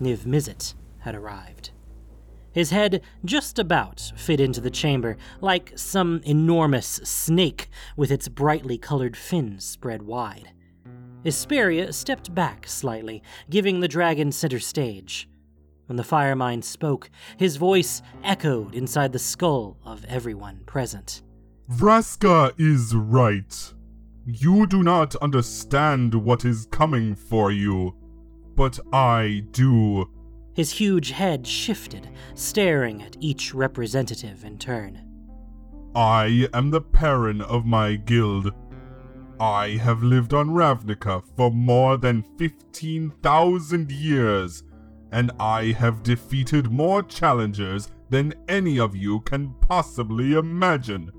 Niv 0.00 0.18
Mizzet 0.18 0.74
had 1.00 1.16
arrived. 1.16 1.70
His 2.54 2.70
head 2.70 3.02
just 3.24 3.58
about 3.58 4.12
fit 4.16 4.38
into 4.38 4.60
the 4.60 4.70
chamber, 4.70 5.16
like 5.40 5.72
some 5.74 6.20
enormous 6.24 6.86
snake 7.02 7.68
with 7.96 8.12
its 8.12 8.28
brightly 8.28 8.78
colored 8.78 9.16
fins 9.16 9.64
spread 9.64 10.02
wide. 10.02 10.52
Isperia 11.24 11.92
stepped 11.92 12.32
back 12.32 12.68
slightly, 12.68 13.24
giving 13.50 13.80
the 13.80 13.88
dragon 13.88 14.30
center 14.30 14.60
stage. 14.60 15.28
When 15.86 15.96
the 15.96 16.04
firemind 16.04 16.62
spoke, 16.62 17.10
his 17.36 17.56
voice 17.56 18.02
echoed 18.22 18.74
inside 18.74 19.12
the 19.12 19.18
skull 19.18 19.76
of 19.84 20.04
everyone 20.04 20.60
present. 20.64 21.22
Vraska 21.68 22.52
is 22.56 22.94
right. 22.94 23.74
You 24.26 24.66
do 24.68 24.84
not 24.84 25.16
understand 25.16 26.14
what 26.14 26.44
is 26.44 26.68
coming 26.70 27.16
for 27.16 27.50
you, 27.50 27.96
but 28.54 28.78
I 28.92 29.42
do. 29.50 30.08
His 30.54 30.70
huge 30.70 31.10
head 31.10 31.46
shifted, 31.46 32.08
staring 32.34 33.02
at 33.02 33.16
each 33.18 33.52
representative 33.52 34.44
in 34.44 34.56
turn. 34.56 35.00
I 35.96 36.48
am 36.54 36.70
the 36.70 36.80
Parun 36.80 37.40
of 37.42 37.66
my 37.66 37.96
guild. 37.96 38.52
I 39.40 39.70
have 39.70 40.04
lived 40.04 40.32
on 40.32 40.50
Ravnica 40.50 41.24
for 41.36 41.50
more 41.50 41.96
than 41.96 42.24
15,000 42.38 43.90
years, 43.90 44.62
and 45.10 45.32
I 45.40 45.72
have 45.72 46.04
defeated 46.04 46.70
more 46.70 47.02
challengers 47.02 47.90
than 48.10 48.34
any 48.48 48.78
of 48.78 48.94
you 48.94 49.20
can 49.20 49.54
possibly 49.60 50.34
imagine. 50.34 51.10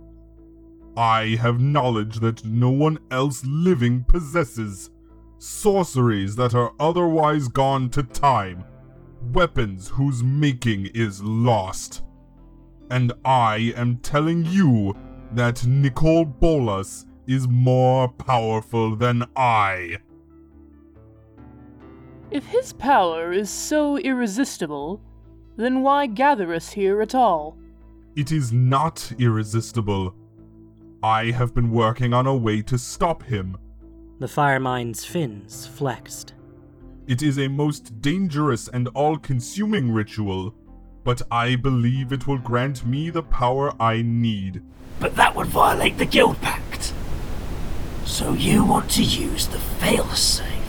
I 0.95 1.37
have 1.41 1.59
knowledge 1.59 2.21
that 2.21 2.45
no 2.45 2.69
one 2.69 2.99
else 3.11 3.43
living 3.45 4.05
possesses, 4.05 4.91
sorceries 5.39 6.37
that 6.37 6.55
are 6.55 6.71
otherwise 6.79 7.49
gone 7.49 7.89
to 7.89 8.03
time 8.03 8.63
weapons 9.33 9.89
whose 9.89 10.23
making 10.23 10.87
is 10.93 11.21
lost. 11.21 12.03
And 12.89 13.13
I 13.23 13.73
am 13.75 13.97
telling 13.97 14.45
you 14.45 14.95
that 15.33 15.65
Nicol 15.65 16.25
Bolas 16.25 17.05
is 17.27 17.47
more 17.47 18.07
powerful 18.07 18.95
than 18.95 19.25
I. 19.35 19.97
If 22.31 22.45
his 22.47 22.73
power 22.73 23.31
is 23.31 23.49
so 23.49 23.97
irresistible, 23.97 25.01
then 25.57 25.81
why 25.81 26.05
gather 26.05 26.53
us 26.53 26.71
here 26.71 27.01
at 27.01 27.15
all? 27.15 27.57
It 28.15 28.31
is 28.31 28.51
not 28.51 29.11
irresistible. 29.19 30.15
I 31.03 31.31
have 31.31 31.53
been 31.53 31.71
working 31.71 32.13
on 32.13 32.27
a 32.27 32.35
way 32.35 32.61
to 32.63 32.77
stop 32.77 33.23
him. 33.23 33.57
The 34.19 34.27
Firemind's 34.27 35.05
fins 35.05 35.67
flexed. 35.67 36.33
It 37.07 37.21
is 37.21 37.37
a 37.37 37.47
most 37.47 38.01
dangerous 38.01 38.67
and 38.67 38.87
all 38.95 39.17
consuming 39.17 39.91
ritual, 39.91 40.55
but 41.03 41.21
I 41.29 41.55
believe 41.55 42.11
it 42.11 42.25
will 42.25 42.39
grant 42.39 42.83
me 42.83 43.11
the 43.11 43.21
power 43.21 43.79
I 43.79 44.01
need. 44.01 44.63
But 44.99 45.15
that 45.15 45.35
would 45.35 45.47
violate 45.47 45.99
the 45.99 46.05
Guild 46.05 46.41
Pact. 46.41 46.93
So 48.05 48.33
you 48.33 48.65
want 48.65 48.89
to 48.91 49.03
use 49.03 49.45
the 49.45 49.59
failsafe? 49.59 50.63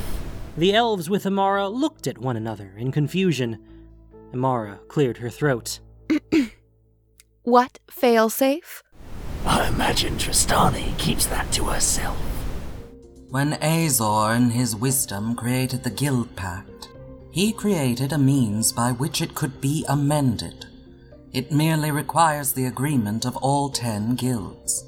The 0.58 0.74
elves 0.74 1.08
with 1.08 1.24
Emmara 1.24 1.72
looked 1.72 2.06
at 2.06 2.18
one 2.18 2.36
another 2.36 2.74
in 2.76 2.92
confusion. 2.92 3.58
Emmara 4.32 4.86
cleared 4.88 5.18
her 5.18 5.30
throat. 5.30 5.80
what 7.44 7.78
failsafe? 7.90 8.82
I 9.46 9.68
imagine 9.68 10.16
Tristani 10.16 10.98
keeps 10.98 11.24
that 11.26 11.50
to 11.52 11.64
herself. 11.64 12.35
When 13.30 13.54
Azor, 13.54 14.34
in 14.34 14.50
his 14.50 14.76
wisdom, 14.76 15.34
created 15.34 15.82
the 15.82 15.90
Guild 15.90 16.36
Pact, 16.36 16.88
he 17.32 17.52
created 17.52 18.12
a 18.12 18.18
means 18.18 18.72
by 18.72 18.92
which 18.92 19.20
it 19.20 19.34
could 19.34 19.60
be 19.60 19.84
amended. 19.88 20.66
It 21.32 21.50
merely 21.50 21.90
requires 21.90 22.52
the 22.52 22.66
agreement 22.66 23.24
of 23.24 23.36
all 23.38 23.68
ten 23.68 24.14
guilds. 24.14 24.84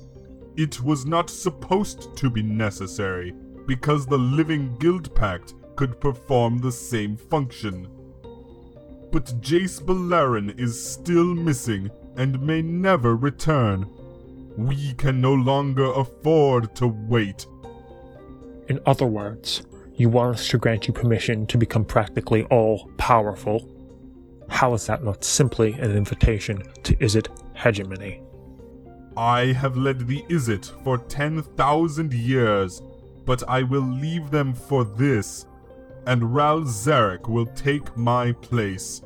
It 0.57 0.81
was 0.81 1.05
not 1.05 1.29
supposed 1.29 2.17
to 2.17 2.31
be 2.31 2.43
necessary, 2.43 3.35
because 3.67 4.07
the 4.07 4.19
living 4.19 4.77
Guild 4.79 5.15
Pact 5.15 5.55
could 5.75 6.01
perform 6.01 6.59
the 6.59 6.73
same 6.73 7.17
function. 7.17 7.89
But 9.11 9.27
Jace 9.41 9.83
Beleren 9.83 10.59
is 10.59 10.81
still 10.93 11.35
missing 11.35 11.91
and 12.17 12.41
may 12.41 12.63
never 12.63 13.17
return. 13.17 13.91
We 14.57 14.95
can 14.95 15.21
no 15.21 15.35
longer 15.35 15.93
afford 15.93 16.75
to 16.77 16.87
wait. 16.87 17.47
In 18.69 18.81
other 18.85 19.07
words, 19.07 19.63
you 19.95 20.11
want 20.11 20.37
us 20.37 20.49
to 20.49 20.59
grant 20.59 20.87
you 20.87 20.93
permission 20.93 21.47
to 21.47 21.59
become 21.59 21.85
practically 21.85 22.45
all 22.45 22.91
powerful. 22.99 23.67
How 24.49 24.75
is 24.75 24.87
that 24.87 25.03
not 25.03 25.25
simply 25.25 25.73
an 25.73 25.97
invitation 25.97 26.63
to 26.83 26.95
Izzet 26.97 27.29
hegemony? 27.55 28.23
I 29.17 29.47
have 29.47 29.77
led 29.77 30.07
the 30.07 30.23
Izzet 30.29 30.71
for 30.85 30.99
10,000 30.99 32.13
years, 32.13 32.83
but 33.25 33.43
I 33.49 33.63
will 33.63 33.83
leave 33.83 34.31
them 34.31 34.55
for 34.55 34.85
this, 34.85 35.47
and 36.07 36.35
Ral 36.35 36.61
Zarek 36.61 37.29
will 37.29 37.47
take 37.47 37.97
my 37.97 38.33
place. 38.33 39.03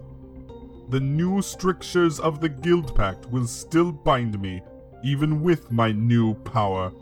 The 0.90 1.00
new 1.00 1.40
strictures 1.40 2.21
of 2.21 2.40
the 2.40 2.49
Guild 2.49 2.95
Pact 2.95 3.26
will 3.31 3.47
still 3.47 3.92
bind 3.92 4.40
me, 4.40 4.61
even 5.02 5.40
with 5.40 5.71
my 5.71 5.92
new 5.92 6.35
power. 6.35 6.92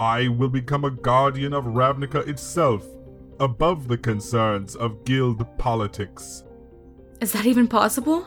I 0.00 0.28
will 0.28 0.48
become 0.48 0.86
a 0.86 0.90
guardian 0.90 1.52
of 1.52 1.64
Ravnica 1.64 2.26
itself, 2.26 2.86
above 3.38 3.86
the 3.86 3.98
concerns 3.98 4.74
of 4.74 5.04
guild 5.04 5.46
politics. 5.58 6.42
Is 7.20 7.32
that 7.32 7.44
even 7.44 7.68
possible? 7.68 8.26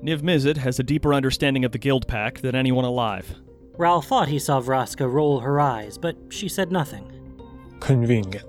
Niv 0.00 0.20
Mizzet 0.20 0.56
has 0.58 0.78
a 0.78 0.84
deeper 0.84 1.12
understanding 1.12 1.64
of 1.64 1.72
the 1.72 1.78
Guild 1.78 2.06
Pact 2.06 2.40
than 2.42 2.54
anyone 2.54 2.84
alive. 2.84 3.34
Ral 3.76 4.00
thought 4.00 4.28
he 4.28 4.38
saw 4.38 4.60
Vraska 4.60 5.12
roll 5.12 5.40
her 5.40 5.58
eyes, 5.58 5.98
but 5.98 6.16
she 6.28 6.48
said 6.48 6.70
nothing. 6.70 7.10
Convenient. 7.80 8.44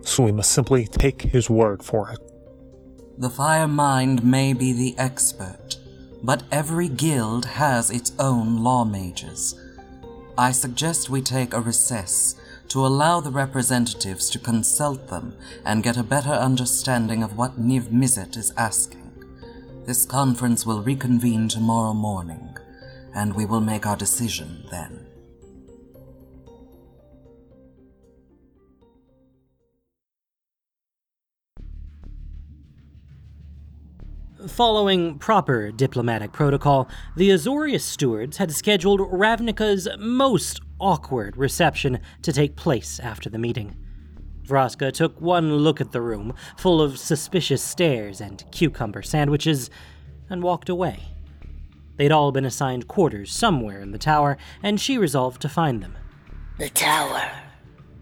So 0.00 0.22
we 0.22 0.32
must 0.32 0.52
simply 0.52 0.86
take 0.86 1.20
his 1.20 1.50
word 1.50 1.82
for 1.82 2.10
it. 2.10 2.20
The 3.18 3.28
Fire 3.28 3.68
Mind 3.68 4.24
may 4.24 4.54
be 4.54 4.72
the 4.72 4.94
expert, 4.96 5.76
but 6.22 6.42
every 6.50 6.88
guild 6.88 7.44
has 7.44 7.90
its 7.90 8.12
own 8.18 8.62
law 8.64 8.86
mages. 8.86 9.61
I 10.38 10.52
suggest 10.52 11.10
we 11.10 11.20
take 11.20 11.52
a 11.52 11.60
recess 11.60 12.36
to 12.68 12.86
allow 12.86 13.20
the 13.20 13.30
representatives 13.30 14.30
to 14.30 14.38
consult 14.38 15.08
them 15.08 15.36
and 15.64 15.82
get 15.82 15.98
a 15.98 16.02
better 16.02 16.30
understanding 16.30 17.22
of 17.22 17.36
what 17.36 17.60
Niv 17.60 17.88
Mizzet 17.88 18.38
is 18.38 18.50
asking. 18.56 19.12
This 19.84 20.06
conference 20.06 20.64
will 20.64 20.82
reconvene 20.82 21.48
tomorrow 21.48 21.92
morning, 21.92 22.56
and 23.14 23.34
we 23.34 23.44
will 23.44 23.60
make 23.60 23.84
our 23.84 23.96
decision 23.96 24.64
then. 24.70 25.01
Following 34.48 35.18
proper 35.18 35.70
diplomatic 35.70 36.32
protocol, 36.32 36.88
the 37.14 37.30
Azorius 37.30 37.82
stewards 37.82 38.38
had 38.38 38.50
scheduled 38.50 39.00
Ravnica's 39.00 39.86
most 39.98 40.60
awkward 40.80 41.36
reception 41.36 42.00
to 42.22 42.32
take 42.32 42.56
place 42.56 42.98
after 42.98 43.30
the 43.30 43.38
meeting. 43.38 43.76
Vraska 44.44 44.92
took 44.92 45.20
one 45.20 45.58
look 45.58 45.80
at 45.80 45.92
the 45.92 46.00
room, 46.00 46.34
full 46.56 46.82
of 46.82 46.98
suspicious 46.98 47.62
stares 47.62 48.20
and 48.20 48.44
cucumber 48.50 49.02
sandwiches, 49.02 49.70
and 50.28 50.42
walked 50.42 50.68
away. 50.68 51.04
They'd 51.96 52.10
all 52.10 52.32
been 52.32 52.44
assigned 52.44 52.88
quarters 52.88 53.30
somewhere 53.30 53.80
in 53.80 53.92
the 53.92 53.98
tower, 53.98 54.38
and 54.60 54.80
she 54.80 54.98
resolved 54.98 55.40
to 55.42 55.48
find 55.48 55.80
them. 55.82 55.96
The 56.58 56.68
tower. 56.68 57.30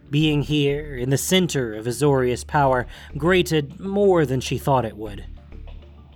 Being 0.08 0.42
here, 0.42 0.96
in 0.96 1.10
the 1.10 1.18
center 1.18 1.74
of 1.74 1.84
Azorius 1.84 2.46
power, 2.46 2.86
grated 3.18 3.78
more 3.78 4.24
than 4.24 4.40
she 4.40 4.56
thought 4.56 4.86
it 4.86 4.96
would. 4.96 5.26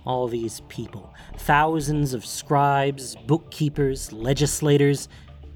All 0.05 0.27
these 0.27 0.61
people, 0.69 1.13
thousands 1.37 2.13
of 2.13 2.25
scribes, 2.25 3.15
bookkeepers, 3.27 4.13
legislators, 4.13 5.09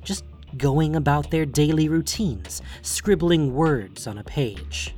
just 0.03 0.25
going 0.57 0.95
about 0.95 1.29
their 1.29 1.45
daily 1.45 1.87
routines, 1.87 2.61
scribbling 2.81 3.53
words 3.53 4.07
on 4.07 4.17
a 4.17 4.23
page. 4.23 4.95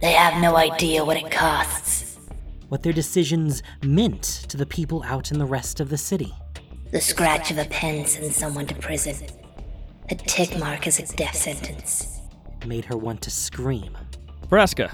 They 0.00 0.12
have 0.12 0.42
no 0.42 0.56
idea 0.56 1.04
what 1.04 1.16
it 1.16 1.30
costs. 1.30 2.18
What 2.68 2.82
their 2.82 2.92
decisions 2.92 3.62
meant 3.84 4.22
to 4.48 4.56
the 4.56 4.66
people 4.66 5.02
out 5.04 5.30
in 5.30 5.38
the 5.38 5.46
rest 5.46 5.80
of 5.80 5.88
the 5.88 5.98
city. 5.98 6.34
The 6.90 7.00
scratch 7.00 7.50
of 7.50 7.58
a 7.58 7.66
pen 7.66 8.06
sends 8.06 8.34
someone 8.34 8.66
to 8.66 8.74
prison. 8.74 9.16
A 10.08 10.14
tick 10.16 10.58
mark 10.58 10.88
is 10.88 10.98
a 10.98 11.16
death 11.16 11.36
sentence. 11.36 12.20
It 12.60 12.66
made 12.66 12.84
her 12.86 12.96
want 12.96 13.22
to 13.22 13.30
scream. 13.30 13.96
Vraska, 14.48 14.92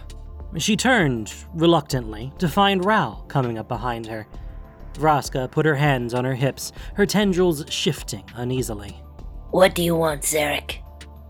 She 0.59 0.77
turned, 0.77 1.35
reluctantly, 1.53 2.33
to 2.39 2.49
find 2.49 2.85
Ral 2.85 3.25
coming 3.29 3.59
up 3.59 3.69
behind 3.69 4.07
her. 4.07 4.27
Vraska 4.95 5.51
put 5.51 5.67
her 5.67 5.75
hands 5.75 6.15
on 6.15 6.25
her 6.25 6.35
hips, 6.35 6.73
her 6.95 7.05
tendrils 7.05 7.65
shifting 7.69 8.25
uneasily. 8.35 9.03
What 9.51 9.75
do 9.75 9.83
you 9.83 9.95
want, 9.95 10.23
Zarek? 10.23 10.79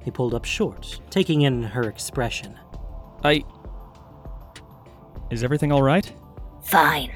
He 0.05 0.11
pulled 0.13 0.35
up 0.35 0.45
short, 0.45 1.01
taking 1.11 1.43
in 1.43 1.65
her 1.65 1.89
expression. 1.89 2.57
I. 3.25 3.43
Is 5.31 5.43
everything 5.43 5.73
alright? 5.73 6.13
Fine. 6.63 7.11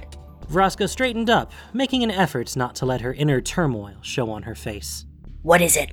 Vraska 0.50 0.88
straightened 0.88 1.30
up, 1.30 1.52
making 1.72 2.02
an 2.02 2.10
effort 2.10 2.56
not 2.56 2.74
to 2.76 2.86
let 2.86 3.00
her 3.02 3.14
inner 3.14 3.40
turmoil 3.40 3.94
show 4.02 4.30
on 4.30 4.42
her 4.42 4.56
face. 4.56 5.06
What 5.42 5.62
is 5.62 5.76
it? 5.76 5.92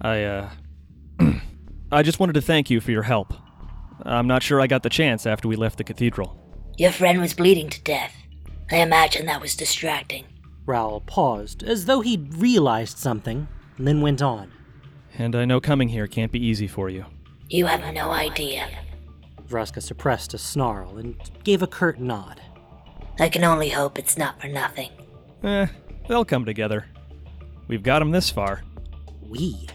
I, 0.00 0.24
uh. 0.24 0.50
I 1.92 2.02
just 2.02 2.18
wanted 2.18 2.32
to 2.34 2.40
thank 2.40 2.70
you 2.70 2.80
for 2.80 2.92
your 2.92 3.02
help. 3.02 3.34
I'm 4.04 4.26
not 4.26 4.42
sure 4.42 4.60
I 4.60 4.66
got 4.66 4.82
the 4.82 4.90
chance 4.90 5.26
after 5.26 5.48
we 5.48 5.56
left 5.56 5.78
the 5.78 5.84
cathedral. 5.84 6.36
Your 6.76 6.92
friend 6.92 7.20
was 7.20 7.34
bleeding 7.34 7.68
to 7.70 7.82
death. 7.82 8.14
I 8.70 8.76
imagine 8.76 9.26
that 9.26 9.40
was 9.40 9.56
distracting. 9.56 10.24
Ral 10.66 11.00
paused, 11.00 11.62
as 11.62 11.86
though 11.86 12.00
he'd 12.00 12.34
realized 12.34 12.98
something, 12.98 13.48
and 13.76 13.86
then 13.86 14.00
went 14.00 14.22
on. 14.22 14.52
And 15.18 15.34
I 15.34 15.44
know 15.44 15.60
coming 15.60 15.88
here 15.88 16.06
can't 16.06 16.32
be 16.32 16.44
easy 16.44 16.66
for 16.66 16.88
you. 16.88 17.04
You 17.48 17.66
have 17.66 17.92
no 17.92 18.10
idea. 18.10 18.68
Vraska 19.48 19.82
suppressed 19.82 20.32
a 20.34 20.38
snarl 20.38 20.98
and 20.98 21.16
gave 21.42 21.62
a 21.62 21.66
curt 21.66 21.98
nod. 21.98 22.40
I 23.18 23.28
can 23.28 23.42
only 23.42 23.70
hope 23.70 23.98
it's 23.98 24.16
not 24.16 24.40
for 24.40 24.46
nothing. 24.46 24.90
Eh, 25.42 25.66
they'll 26.08 26.24
come 26.24 26.44
together. 26.44 26.86
We've 27.66 27.82
got 27.82 27.96
got 27.96 28.02
'em 28.02 28.12
this 28.12 28.30
far. 28.30 28.62
We? 29.20 29.66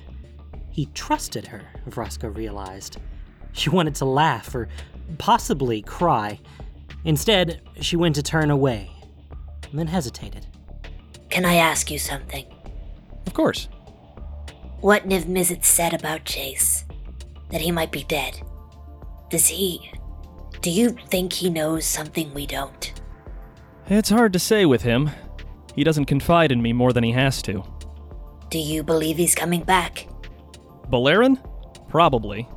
He 0.72 0.88
trusted 0.88 1.48
her, 1.48 1.62
Vraska 1.90 2.34
realized. 2.36 2.98
She 3.56 3.70
wanted 3.70 3.96
to 3.96 4.06
laugh 4.06 4.54
or 4.54 4.68
possibly 5.18 5.82
cry. 5.82 6.40
Instead, 7.06 7.62
she 7.80 7.96
went 7.96 8.16
to 8.16 8.24
turn 8.24 8.52
away, 8.52 8.92
and 9.70 9.80
then 9.80 9.88
hesitated. 9.88 10.46
Can 11.30 11.46
I 11.46 11.56
ask 11.56 11.90
you 11.90 11.98
something? 11.98 12.46
Of 13.26 13.34
course. 13.34 13.70
What 14.82 15.08
Niv 15.08 15.24
Mizzet 15.24 15.64
said 15.64 15.94
about 15.94 16.26
Jace? 16.26 16.84
That 17.50 17.62
he 17.62 17.72
might 17.72 17.92
be 17.92 18.04
dead. 18.04 18.42
Does 19.30 19.48
he. 19.48 19.92
Do 20.62 20.70
you 20.70 20.98
think 21.08 21.32
he 21.32 21.50
knows 21.50 21.86
something 21.86 22.34
we 22.34 22.46
don't? 22.46 22.94
It's 23.88 24.10
hard 24.10 24.34
to 24.34 24.40
say 24.40 24.66
with 24.66 24.82
him. 24.82 25.12
He 25.76 25.84
doesn't 25.84 26.06
confide 26.06 26.52
in 26.52 26.62
me 26.62 26.74
more 26.74 26.92
than 26.92 27.04
he 27.04 27.12
has 27.12 27.42
to. 27.44 27.64
Do 28.50 28.60
you 28.60 28.84
believe 28.84 29.18
he's 29.18 29.36
coming 29.36 29.64
back? 29.64 30.08
Beleren? 30.90 31.38
Probably. 31.90 32.48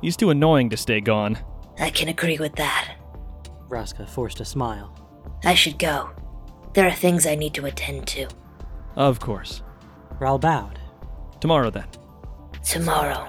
He's 0.00 0.16
too 0.16 0.30
annoying 0.30 0.70
to 0.70 0.76
stay 0.76 1.00
gone. 1.00 1.38
I 1.78 1.90
can 1.90 2.08
agree 2.08 2.38
with 2.38 2.56
that. 2.56 2.96
Vraska 3.68 4.08
forced 4.08 4.40
a 4.40 4.44
smile. 4.44 4.94
I 5.44 5.54
should 5.54 5.78
go. 5.78 6.10
There 6.74 6.86
are 6.86 6.92
things 6.92 7.26
I 7.26 7.34
need 7.34 7.54
to 7.54 7.66
attend 7.66 8.06
to. 8.08 8.28
Of 8.96 9.20
course. 9.20 9.62
Ral 10.18 10.38
bowed. 10.38 10.78
Tomorrow 11.40 11.70
then. 11.70 11.86
Tomorrow. 12.64 13.28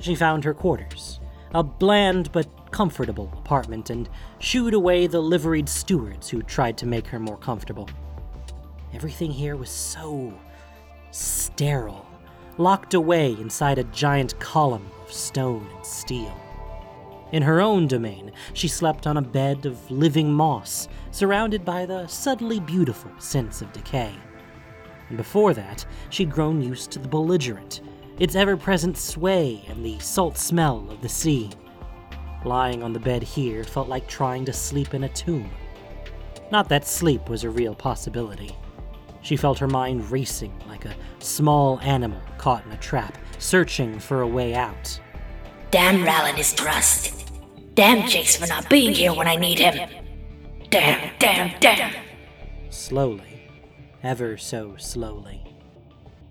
She 0.00 0.14
found 0.14 0.44
her 0.44 0.54
quarters, 0.54 1.20
a 1.54 1.62
bland 1.62 2.30
but 2.32 2.70
comfortable 2.70 3.32
apartment, 3.36 3.90
and 3.90 4.08
shooed 4.38 4.74
away 4.74 5.06
the 5.06 5.20
liveried 5.20 5.68
stewards 5.68 6.28
who 6.28 6.42
tried 6.42 6.76
to 6.78 6.86
make 6.86 7.06
her 7.06 7.18
more 7.18 7.36
comfortable. 7.36 7.88
Everything 8.92 9.30
here 9.30 9.56
was 9.56 9.70
so 9.70 10.32
sterile, 11.10 12.06
locked 12.58 12.94
away 12.94 13.32
inside 13.32 13.78
a 13.78 13.84
giant 13.84 14.38
column 14.38 14.90
of 15.04 15.12
stone 15.12 15.66
and 15.74 15.84
steel. 15.84 16.34
In 17.32 17.42
her 17.42 17.60
own 17.60 17.88
domain, 17.88 18.30
she 18.52 18.68
slept 18.68 19.06
on 19.06 19.16
a 19.16 19.22
bed 19.22 19.66
of 19.66 19.90
living 19.90 20.32
moss, 20.32 20.88
surrounded 21.10 21.64
by 21.64 21.84
the 21.84 22.06
subtly 22.06 22.60
beautiful 22.60 23.10
sense 23.18 23.60
of 23.60 23.72
decay. 23.72 24.14
And 25.08 25.16
before 25.16 25.52
that, 25.54 25.84
she'd 26.10 26.30
grown 26.30 26.62
used 26.62 26.90
to 26.92 26.98
the 26.98 27.08
belligerent, 27.08 27.80
its 28.18 28.36
ever 28.36 28.56
present 28.56 28.96
sway 28.96 29.64
and 29.68 29.84
the 29.84 29.98
salt 29.98 30.38
smell 30.38 30.88
of 30.90 31.00
the 31.00 31.08
sea. 31.08 31.50
Lying 32.44 32.82
on 32.82 32.92
the 32.92 33.00
bed 33.00 33.22
here 33.22 33.64
felt 33.64 33.88
like 33.88 34.06
trying 34.06 34.44
to 34.44 34.52
sleep 34.52 34.94
in 34.94 35.04
a 35.04 35.08
tomb. 35.08 35.50
Not 36.52 36.68
that 36.68 36.86
sleep 36.86 37.28
was 37.28 37.42
a 37.42 37.50
real 37.50 37.74
possibility. 37.74 38.54
She 39.24 39.36
felt 39.38 39.58
her 39.58 39.66
mind 39.66 40.10
racing 40.10 40.52
like 40.68 40.84
a 40.84 40.94
small 41.18 41.80
animal 41.80 42.20
caught 42.36 42.64
in 42.66 42.72
a 42.72 42.76
trap, 42.76 43.16
searching 43.38 43.98
for 43.98 44.20
a 44.20 44.28
way 44.28 44.54
out. 44.54 45.00
Damn 45.70 46.04
Ral 46.04 46.26
is 46.38 46.52
trust. 46.52 47.32
Damn 47.74 48.02
Jace 48.02 48.36
for 48.36 48.46
not 48.46 48.68
being 48.68 48.92
here 48.92 49.14
when 49.14 49.26
I 49.26 49.36
need 49.36 49.58
him. 49.58 49.88
Damn, 50.68 51.10
damn, 51.18 51.58
damn. 51.58 51.94
Slowly, 52.68 53.48
ever 54.02 54.36
so 54.36 54.76
slowly, 54.76 55.42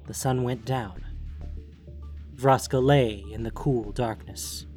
the 0.06 0.14
sun 0.14 0.44
went 0.44 0.64
down. 0.64 1.04
Vraska 2.36 2.80
lay 2.80 3.26
in 3.32 3.42
the 3.42 3.52
cool 3.52 3.92
darkness, 3.92 4.68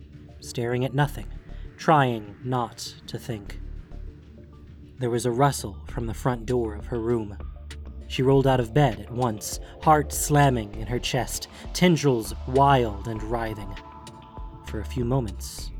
staring 0.40 0.86
at 0.86 0.94
nothing, 0.94 1.26
trying 1.76 2.34
not 2.42 2.94
to 3.08 3.18
think. 3.18 3.60
There 5.00 5.10
was 5.10 5.26
a 5.26 5.30
rustle 5.30 5.76
from 5.86 6.06
the 6.06 6.14
front 6.14 6.46
door 6.46 6.74
of 6.74 6.86
her 6.86 6.98
room. 6.98 7.36
She 8.08 8.22
rolled 8.22 8.46
out 8.46 8.60
of 8.60 8.74
bed 8.74 9.00
at 9.00 9.10
once, 9.10 9.60
heart 9.82 10.12
slamming 10.12 10.74
in 10.76 10.86
her 10.86 10.98
chest, 10.98 11.48
tendrils 11.72 12.34
wild 12.46 13.08
and 13.08 13.22
writhing. 13.24 13.74
For 14.66 14.80
a 14.80 14.84
few 14.84 15.04
moments, 15.04 15.70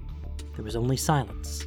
there 0.54 0.64
was 0.64 0.76
only 0.76 0.96
silence. 0.96 1.66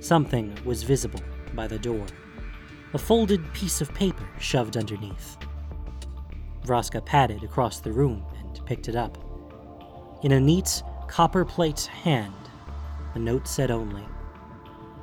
Something 0.00 0.56
was 0.64 0.82
visible 0.82 1.20
by 1.54 1.66
the 1.66 1.78
door 1.78 2.06
a 2.92 2.98
folded 2.98 3.52
piece 3.52 3.80
of 3.80 3.94
paper 3.94 4.28
shoved 4.40 4.76
underneath. 4.76 5.36
Vraska 6.64 7.04
padded 7.04 7.44
across 7.44 7.78
the 7.78 7.92
room 7.92 8.24
and 8.42 8.64
picked 8.66 8.88
it 8.88 8.96
up. 8.96 9.16
In 10.24 10.32
a 10.32 10.40
neat, 10.40 10.82
copper 11.06 11.44
plate 11.44 11.82
hand, 11.82 12.34
the 13.14 13.20
note 13.20 13.46
said 13.46 13.70
only 13.70 14.04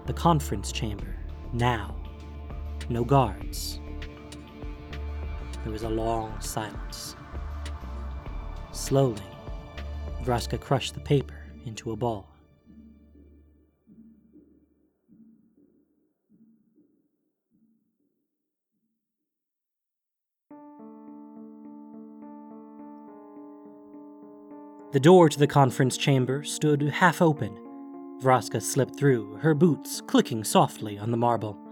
The 0.05 0.13
conference 0.13 0.71
chamber, 0.71 1.15
now. 1.53 1.95
No 2.89 3.03
guards. 3.03 3.79
There 5.67 5.73
was 5.73 5.83
a 5.83 5.89
long 5.89 6.39
silence. 6.39 7.17
Slowly, 8.71 9.21
Vraska 10.23 10.57
crushed 10.57 10.93
the 10.93 11.01
paper 11.01 11.43
into 11.65 11.91
a 11.91 11.95
ball. 11.97 12.29
The 24.93 25.01
door 25.01 25.27
to 25.27 25.37
the 25.37 25.47
conference 25.47 25.97
chamber 25.97 26.45
stood 26.45 26.81
half 26.83 27.21
open. 27.21 27.53
Vraska 28.21 28.61
slipped 28.61 28.97
through, 28.97 29.35
her 29.41 29.53
boots 29.53 29.99
clicking 29.99 30.45
softly 30.45 30.97
on 30.97 31.11
the 31.11 31.17
marble. 31.17 31.66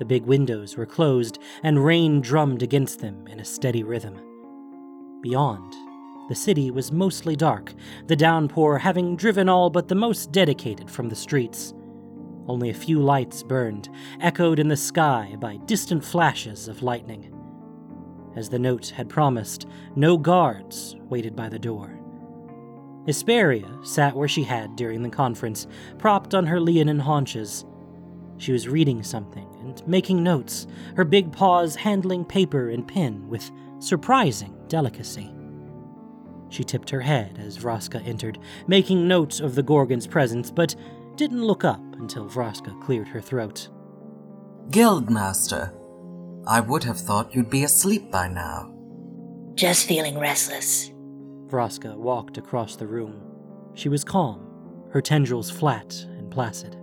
The 0.00 0.06
big 0.06 0.24
windows 0.24 0.78
were 0.78 0.86
closed, 0.86 1.38
and 1.62 1.84
rain 1.84 2.22
drummed 2.22 2.62
against 2.62 3.00
them 3.00 3.26
in 3.26 3.38
a 3.38 3.44
steady 3.44 3.84
rhythm. 3.84 4.18
Beyond, 5.20 5.74
the 6.30 6.34
city 6.34 6.70
was 6.70 6.90
mostly 6.90 7.36
dark, 7.36 7.74
the 8.06 8.16
downpour 8.16 8.78
having 8.78 9.14
driven 9.14 9.48
all 9.48 9.68
but 9.68 9.88
the 9.88 9.94
most 9.94 10.32
dedicated 10.32 10.90
from 10.90 11.10
the 11.10 11.14
streets. 11.14 11.74
Only 12.48 12.70
a 12.70 12.74
few 12.74 12.98
lights 12.98 13.42
burned, 13.42 13.90
echoed 14.20 14.58
in 14.58 14.68
the 14.68 14.76
sky 14.76 15.36
by 15.38 15.58
distant 15.66 16.02
flashes 16.02 16.66
of 16.66 16.82
lightning. 16.82 17.36
As 18.36 18.48
the 18.48 18.58
note 18.58 18.88
had 18.88 19.10
promised, 19.10 19.66
no 19.96 20.16
guards 20.16 20.96
waited 21.10 21.36
by 21.36 21.50
the 21.50 21.58
door. 21.58 22.00
Isperia 23.06 23.84
sat 23.86 24.16
where 24.16 24.28
she 24.28 24.44
had 24.44 24.76
during 24.76 25.02
the 25.02 25.10
conference, 25.10 25.66
propped 25.98 26.34
on 26.34 26.46
her 26.46 26.58
leonine 26.58 27.00
haunches. 27.00 27.66
She 28.40 28.52
was 28.52 28.68
reading 28.68 29.02
something 29.02 29.46
and 29.60 29.86
making 29.86 30.22
notes, 30.22 30.66
her 30.96 31.04
big 31.04 31.30
paws 31.30 31.76
handling 31.76 32.24
paper 32.24 32.70
and 32.70 32.88
pen 32.88 33.28
with 33.28 33.50
surprising 33.80 34.56
delicacy. 34.66 35.30
She 36.48 36.64
tipped 36.64 36.88
her 36.88 37.02
head 37.02 37.38
as 37.38 37.58
Vraska 37.58 38.04
entered, 38.08 38.38
making 38.66 39.06
notes 39.06 39.40
of 39.40 39.54
the 39.54 39.62
Gorgon's 39.62 40.06
presence, 40.06 40.50
but 40.50 40.74
didn't 41.16 41.44
look 41.44 41.64
up 41.64 41.82
until 41.96 42.30
Vraska 42.30 42.80
cleared 42.82 43.08
her 43.08 43.20
throat. 43.20 43.68
Guildmaster, 44.70 45.74
I 46.46 46.60
would 46.60 46.84
have 46.84 46.98
thought 46.98 47.34
you'd 47.34 47.50
be 47.50 47.64
asleep 47.64 48.10
by 48.10 48.26
now. 48.26 48.72
Just 49.54 49.86
feeling 49.86 50.18
restless. 50.18 50.90
Vraska 51.48 51.94
walked 51.94 52.38
across 52.38 52.74
the 52.74 52.86
room. 52.86 53.20
She 53.74 53.90
was 53.90 54.02
calm, 54.02 54.88
her 54.92 55.02
tendrils 55.02 55.50
flat 55.50 55.92
and 56.16 56.30
placid. 56.30 56.78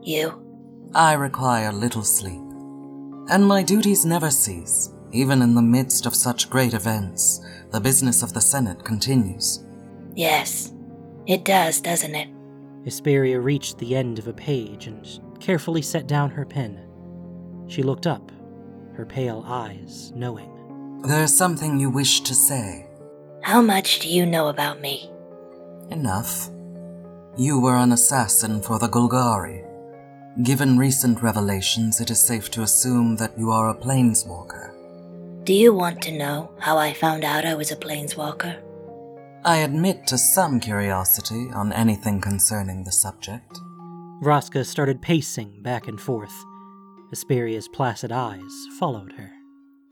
You? 0.00 0.41
I 0.94 1.14
require 1.14 1.72
little 1.72 2.02
sleep, 2.02 2.42
and 3.30 3.46
my 3.46 3.62
duties 3.62 4.04
never 4.04 4.30
cease. 4.30 4.90
Even 5.10 5.40
in 5.40 5.54
the 5.54 5.62
midst 5.62 6.06
of 6.06 6.14
such 6.14 6.50
great 6.50 6.74
events, 6.74 7.40
the 7.70 7.80
business 7.80 8.22
of 8.22 8.32
the 8.34 8.40
Senate 8.40 8.84
continues. 8.84 9.64
Yes, 10.14 10.72
it 11.26 11.44
does, 11.44 11.80
doesn't 11.80 12.14
it? 12.14 12.28
Isperia 12.84 13.42
reached 13.42 13.78
the 13.78 13.94
end 13.96 14.18
of 14.18 14.26
a 14.26 14.32
page 14.32 14.86
and 14.86 15.06
carefully 15.40 15.82
set 15.82 16.06
down 16.06 16.30
her 16.30 16.44
pen. 16.44 16.80
She 17.68 17.82
looked 17.82 18.06
up, 18.06 18.30
her 18.94 19.06
pale 19.06 19.44
eyes 19.46 20.12
knowing. 20.14 21.00
There's 21.06 21.32
something 21.34 21.78
you 21.80 21.88
wish 21.88 22.20
to 22.20 22.34
say. 22.34 22.86
How 23.42 23.62
much 23.62 24.00
do 24.00 24.08
you 24.08 24.26
know 24.26 24.48
about 24.48 24.80
me? 24.80 25.10
Enough. 25.90 26.48
You 27.36 27.60
were 27.60 27.76
an 27.76 27.92
assassin 27.92 28.60
for 28.60 28.78
the 28.78 28.88
Golgari. 28.88 29.71
Given 30.40 30.78
recent 30.78 31.20
revelations, 31.20 32.00
it 32.00 32.10
is 32.10 32.18
safe 32.18 32.50
to 32.52 32.62
assume 32.62 33.16
that 33.16 33.38
you 33.38 33.50
are 33.50 33.68
a 33.68 33.74
planeswalker. 33.74 34.72
Do 35.44 35.52
you 35.52 35.74
want 35.74 36.00
to 36.02 36.16
know 36.16 36.50
how 36.58 36.78
I 36.78 36.94
found 36.94 37.22
out 37.22 37.44
I 37.44 37.54
was 37.54 37.70
a 37.70 37.76
planeswalker? 37.76 38.58
I 39.44 39.58
admit 39.58 40.06
to 40.06 40.16
some 40.16 40.58
curiosity 40.58 41.50
on 41.52 41.70
anything 41.74 42.18
concerning 42.18 42.82
the 42.82 42.92
subject. 42.92 43.58
Vraska 44.22 44.64
started 44.64 45.02
pacing 45.02 45.60
back 45.60 45.86
and 45.86 46.00
forth. 46.00 46.34
Isperia's 47.12 47.68
placid 47.68 48.10
eyes 48.10 48.66
followed 48.78 49.12
her. 49.12 49.32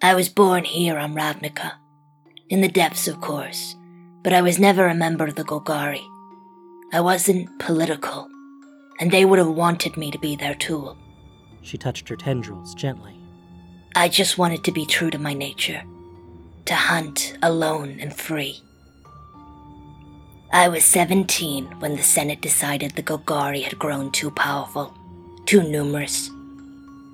I 0.00 0.14
was 0.14 0.30
born 0.30 0.64
here 0.64 0.96
on 0.96 1.14
Ravnica. 1.14 1.72
In 2.48 2.62
the 2.62 2.68
depths, 2.68 3.06
of 3.06 3.20
course, 3.20 3.76
but 4.22 4.32
I 4.32 4.40
was 4.40 4.58
never 4.58 4.86
a 4.86 4.94
member 4.94 5.26
of 5.26 5.34
the 5.34 5.44
Golgari. 5.44 6.02
I 6.94 7.02
wasn't 7.02 7.58
political, 7.58 8.26
and 9.00 9.10
they 9.10 9.24
would 9.24 9.38
have 9.38 9.48
wanted 9.48 9.96
me 9.96 10.10
to 10.10 10.18
be 10.18 10.36
their 10.36 10.54
tool. 10.54 10.96
She 11.62 11.78
touched 11.78 12.08
her 12.10 12.16
tendrils 12.16 12.74
gently. 12.74 13.18
I 13.96 14.08
just 14.08 14.38
wanted 14.38 14.62
to 14.64 14.72
be 14.72 14.86
true 14.86 15.10
to 15.10 15.18
my 15.18 15.34
nature, 15.34 15.82
to 16.66 16.74
hunt 16.74 17.36
alone 17.42 17.98
and 17.98 18.14
free. 18.14 18.62
I 20.52 20.68
was 20.68 20.84
17 20.84 21.80
when 21.80 21.96
the 21.96 22.02
Senate 22.02 22.40
decided 22.40 22.92
the 22.92 23.02
Golgari 23.02 23.62
had 23.62 23.78
grown 23.78 24.10
too 24.10 24.30
powerful, 24.30 24.94
too 25.46 25.62
numerous. 25.62 26.30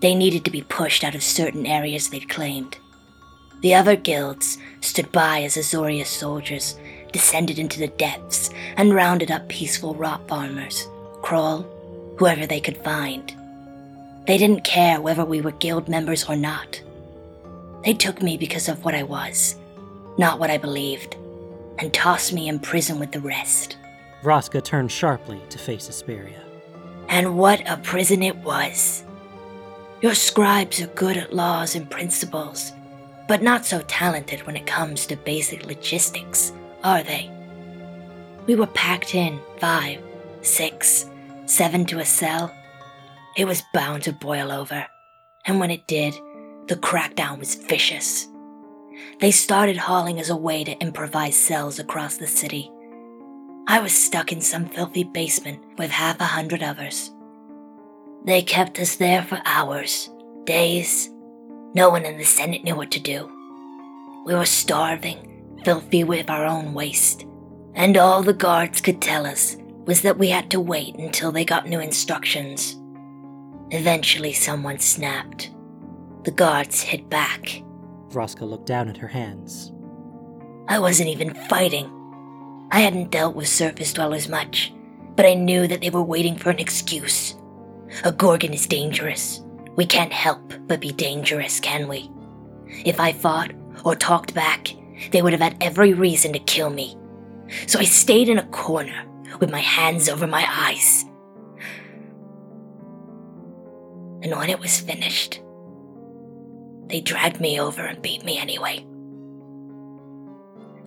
They 0.01 0.15
needed 0.15 0.45
to 0.45 0.51
be 0.51 0.63
pushed 0.63 1.05
out 1.05 1.15
of 1.15 1.23
certain 1.23 1.67
areas 1.67 2.11
they'd 2.11 2.29
claimed. 2.29 2.79
The 3.61 3.75
other 3.75 3.97
guilds 3.97 4.59
stood 4.81 5.11
by 5.13 5.43
as 5.43 5.57
Azorius 5.57 6.07
soldiers 6.07 6.79
descended 7.13 7.59
into 7.59 7.79
the 7.79 7.89
depths 7.89 8.51
and 8.77 8.95
rounded 8.95 9.31
up 9.31 9.49
peaceful 9.49 9.95
rot 9.95 10.27
farmers, 10.29 10.87
Kraul, 11.23 11.67
whoever 12.17 12.47
they 12.47 12.61
could 12.61 12.77
find. 12.79 13.35
They 14.27 14.39
didn't 14.39 14.65
care 14.65 15.01
whether 15.01 15.25
we 15.25 15.41
were 15.41 15.53
guild 15.53 15.89
members 15.89 16.25
or 16.29 16.37
not. 16.37 16.81
They 17.85 17.95
took 17.95 18.21
me 18.23 18.37
because 18.37 18.69
of 18.69 18.85
what 18.85 18.95
I 18.95 19.05
was, 19.05 19.57
not 20.19 20.39
what 20.39 20.51
I 20.51 20.59
believed, 20.59 21.17
and 21.79 21.93
tossed 21.93 22.33
me 22.33 22.49
in 22.49 22.59
prison 22.59 22.99
with 22.99 23.13
the 23.13 23.21
rest. 23.21 23.77
Vraska 24.23 24.63
turned 24.65 24.91
sharply 24.91 25.41
to 25.51 25.59
face 25.59 25.89
Isperia. 25.89 26.41
And 27.09 27.39
what 27.39 27.63
a 27.69 27.77
prison 27.77 28.23
it 28.23 28.37
was! 28.39 29.05
Your 30.01 30.15
scribes 30.15 30.81
are 30.83 30.89
good 30.89 31.17
at 31.17 31.33
laws 31.33 31.75
and 31.77 31.89
principles, 31.89 32.73
but 33.29 33.43
not 33.43 33.65
so 33.65 33.81
talented 33.83 34.45
when 34.47 34.57
it 34.57 34.67
comes 34.67 35.07
to 35.07 35.17
basic 35.17 35.65
logistics, 35.67 36.53
are 36.83 37.03
they? 37.03 37.31
We 38.47 38.57
were 38.57 38.67
packed 38.67 39.15
in 39.15 39.41
five, 39.59 40.01
six, 40.43 41.09
seven 41.47 41.87
to 41.87 42.01
a 42.01 42.05
cell. 42.05 42.53
It 43.37 43.47
was 43.47 43.63
bound 43.73 44.03
to 44.05 44.13
boil 44.13 44.51
over, 44.51 44.87
and 45.47 45.61
when 45.61 45.71
it 45.71 45.87
did, 45.87 46.15
the 46.67 46.77
crackdown 46.77 47.39
was 47.39 47.55
vicious. 47.55 48.27
They 49.21 49.31
started 49.31 49.77
hauling 49.77 50.19
us 50.19 50.31
away 50.31 50.65
to 50.65 50.79
improvise 50.79 51.37
cells 51.37 51.79
across 51.79 52.17
the 52.17 52.27
city. 52.27 52.71
I 53.69 53.81
was 53.81 53.93
stuck 53.93 54.33
in 54.33 54.41
some 54.41 54.67
filthy 54.67 55.05
basement 55.05 55.61
with 55.79 55.91
half 55.91 56.21
a 56.21 56.25
hundred 56.25 56.63
others. 56.63 57.13
They 58.25 58.43
kept 58.43 58.81
us 58.81 58.97
there 58.97 59.23
for 59.23 59.41
hours, 59.45 60.11
days. 60.45 61.11
No 61.75 61.91
one 61.91 62.05
in 62.05 62.19
the 62.19 62.25
Senate 62.25 62.65
knew 62.65 62.75
what 62.75 62.91
to 62.93 63.01
do. 63.01 63.31
We 64.25 64.35
were 64.35 64.47
starving, 64.47 65.61
filthy 65.65 66.03
with 66.03 66.31
our 66.31 66.45
own 66.45 66.75
waste, 66.75 67.25
and 67.75 67.97
all 67.97 68.23
the 68.23 68.33
guards 68.33 68.81
could 68.81 69.01
tell 69.01 69.27
us 69.27 69.57
was 69.87 70.03
that 70.03 70.19
we 70.19 70.29
had 70.29 70.51
to 70.51 70.61
wait 70.61 70.97
until 70.97 71.33
they 71.33 71.45
got 71.45 71.69
new 71.69 71.81
instructions. 71.81 72.77
Eventually, 73.71 74.33
someone 74.33 74.79
snapped. 74.79 75.51
The 76.25 76.33
guards 76.33 76.83
hit 76.83 77.09
back. 77.09 77.63
Vraska 78.09 78.43
looked 78.43 78.67
down 78.67 78.89
at 78.89 78.97
her 78.97 79.09
hands. 79.09 79.73
I 80.69 80.81
wasn't 80.81 81.11
even 81.11 81.35
fighting. 81.49 81.91
I 82.73 82.81
hadn't 82.81 83.11
dealt 83.11 83.37
with 83.37 83.49
surface 83.49 83.93
dwellers 83.93 84.29
much, 84.29 84.73
but 85.15 85.25
I 85.25 85.35
knew 85.35 85.69
that 85.69 85.81
they 85.81 85.91
were 85.91 86.03
waiting 86.03 86.37
for 86.37 86.51
an 86.51 86.59
excuse. 86.59 87.37
A 88.05 88.11
Gorgon 88.11 88.53
is 88.53 88.67
dangerous. 88.67 89.43
We 89.77 89.87
can't 89.87 90.13
help 90.13 90.53
but 90.67 90.81
be 90.81 90.91
dangerous, 90.91 91.61
can 91.61 91.87
we? 91.87 92.11
If 92.85 92.99
I 92.99 93.13
fought 93.13 93.53
or 93.85 93.95
talked 93.95 94.35
back, 94.35 94.75
they 95.13 95.23
would 95.23 95.33
have 95.33 95.43
had 95.43 95.57
every 95.61 95.93
reason 95.93 96.33
to 96.33 96.39
kill 96.41 96.71
me. 96.71 96.97
So 97.69 97.79
I 97.79 97.85
stayed 97.85 98.29
in 98.29 98.39
a 98.39 98.47
corner 98.49 99.05
with 99.41 99.51
my 99.51 99.61
hands 99.61 100.09
over 100.09 100.27
my 100.27 100.47
eyes. 100.49 101.05
And 104.23 104.37
when 104.37 104.51
it 104.51 104.61
was 104.61 104.81
finished, 104.81 105.41
they 106.89 107.01
dragged 107.01 107.41
me 107.41 107.61
over 107.61 107.83
and 107.83 108.03
beat 108.03 108.25
me 108.25 108.39
anyway. 108.39 108.85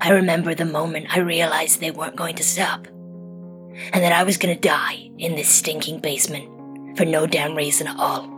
I 0.02 0.12
remember 0.12 0.56
the 0.56 0.66
moment 0.66 1.16
I 1.16 1.20
realized 1.20 1.80
they 1.80 1.92
weren't 1.92 2.16
going 2.16 2.36
to 2.36 2.44
stop, 2.44 2.88
and 2.88 4.04
that 4.04 4.14
I 4.14 4.24
was 4.24 4.38
going 4.38 4.56
to 4.56 4.62
die 4.62 5.10
in 5.18 5.36
this 5.36 5.50
stinking 5.50 6.00
basement 6.00 6.98
for 6.98 7.06
no 7.06 7.28
damn 7.28 7.56
reason 7.56 7.88
at 7.88 7.98
all. 7.98 8.30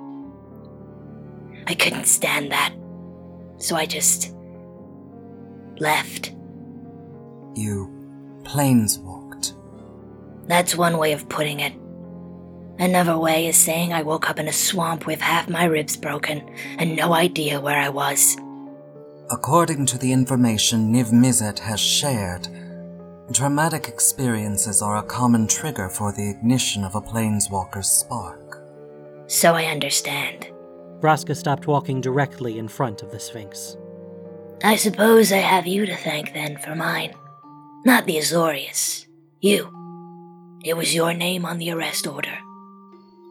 I 1.67 1.76
couldn't 1.76 2.06
stand 2.06 2.52
that, 2.52 2.74
so 3.58 3.76
I 3.76 3.86
just 3.86 4.34
left. 5.80 6.34
You 7.56 7.89
planeswalked. 8.43 9.20
That's 10.47 10.75
one 10.75 10.97
way 10.97 11.13
of 11.13 11.30
putting 11.30 11.60
it. 11.60 11.73
Another 12.80 13.17
way 13.17 13.47
is 13.47 13.58
saying 13.58 13.93
I 13.93 14.01
woke 14.01 14.30
up 14.30 14.39
in 14.39 14.47
a 14.47 14.54
swamp 14.54 15.06
with 15.06 15.21
half 15.21 15.49
my 15.49 15.65
ribs 15.65 15.95
broken 15.95 16.43
and 16.77 16.95
no 16.95 17.13
idea 17.13 17.62
where 17.62 17.80
I 17.80 17.89
was. 17.89 18.38
According 19.30 19.86
to 19.88 19.97
the 19.97 20.12
information 20.12 20.91
Niv 20.91 21.12
Mizzet 21.12 21.60
has 21.60 21.80
shared, 21.80 22.47
traumatic 23.34 23.88
experiences 23.88 24.82
are 24.82 24.97
a 24.97 25.04
common 25.04 25.47
trigger 25.47 25.89
for 25.89 26.12
the 26.12 26.30
ignition 26.30 26.84
of 26.84 26.95
a 26.95 27.01
planeswalker's 27.01 27.88
spark. 27.89 28.62
So 29.27 29.54
I 29.54 29.65
understand. 29.65 30.51
Vraska 30.99 31.36
stopped 31.36 31.67
walking 31.67 32.01
directly 32.01 32.60
in 32.60 32.67
front 32.67 33.01
of 33.01 33.12
the 33.12 33.19
Sphinx. 33.19 33.77
I 34.63 34.75
suppose 34.75 35.32
I 35.32 35.38
have 35.38 35.65
you 35.65 35.86
to 35.86 35.95
thank 35.95 36.34
then 36.34 36.58
for 36.58 36.75
mine. 36.75 37.13
Not 37.86 38.06
the 38.06 38.17
Azorius. 38.17 39.08
You. 39.39 39.81
It 40.63 40.78
was 40.78 40.93
your 40.93 41.13
name 41.13 41.43
on 41.43 41.58
the 41.58 41.71
arrest 41.71 42.06
order. 42.06 42.38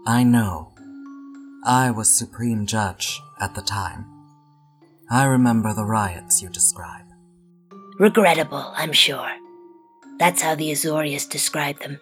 I 0.06 0.24
know. 0.24 0.72
I 1.64 1.90
was 1.90 2.10
Supreme 2.10 2.66
Judge 2.66 3.20
at 3.40 3.54
the 3.54 3.62
time. 3.62 4.06
I 5.10 5.24
remember 5.24 5.72
the 5.72 5.84
riots 5.84 6.42
you 6.42 6.48
describe. 6.48 7.06
Regrettable, 7.98 8.72
I'm 8.74 8.92
sure. 8.92 9.30
That's 10.18 10.42
how 10.42 10.54
the 10.54 10.72
Azorius 10.72 11.28
described 11.28 11.82
them. 11.82 12.00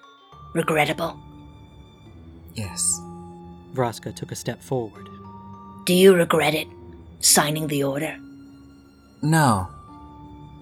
Regrettable. 0.55 1.19
Yes. 2.55 2.99
Vraska 3.75 4.15
took 4.15 4.33
a 4.33 4.37
step 4.37 4.63
forward. 4.63 5.09
Do 5.85 5.93
you 5.93 6.15
regret 6.15 6.55
it? 6.55 6.69
Signing 7.21 7.67
the 7.67 7.85
order? 7.85 8.17
No. 9.21 9.69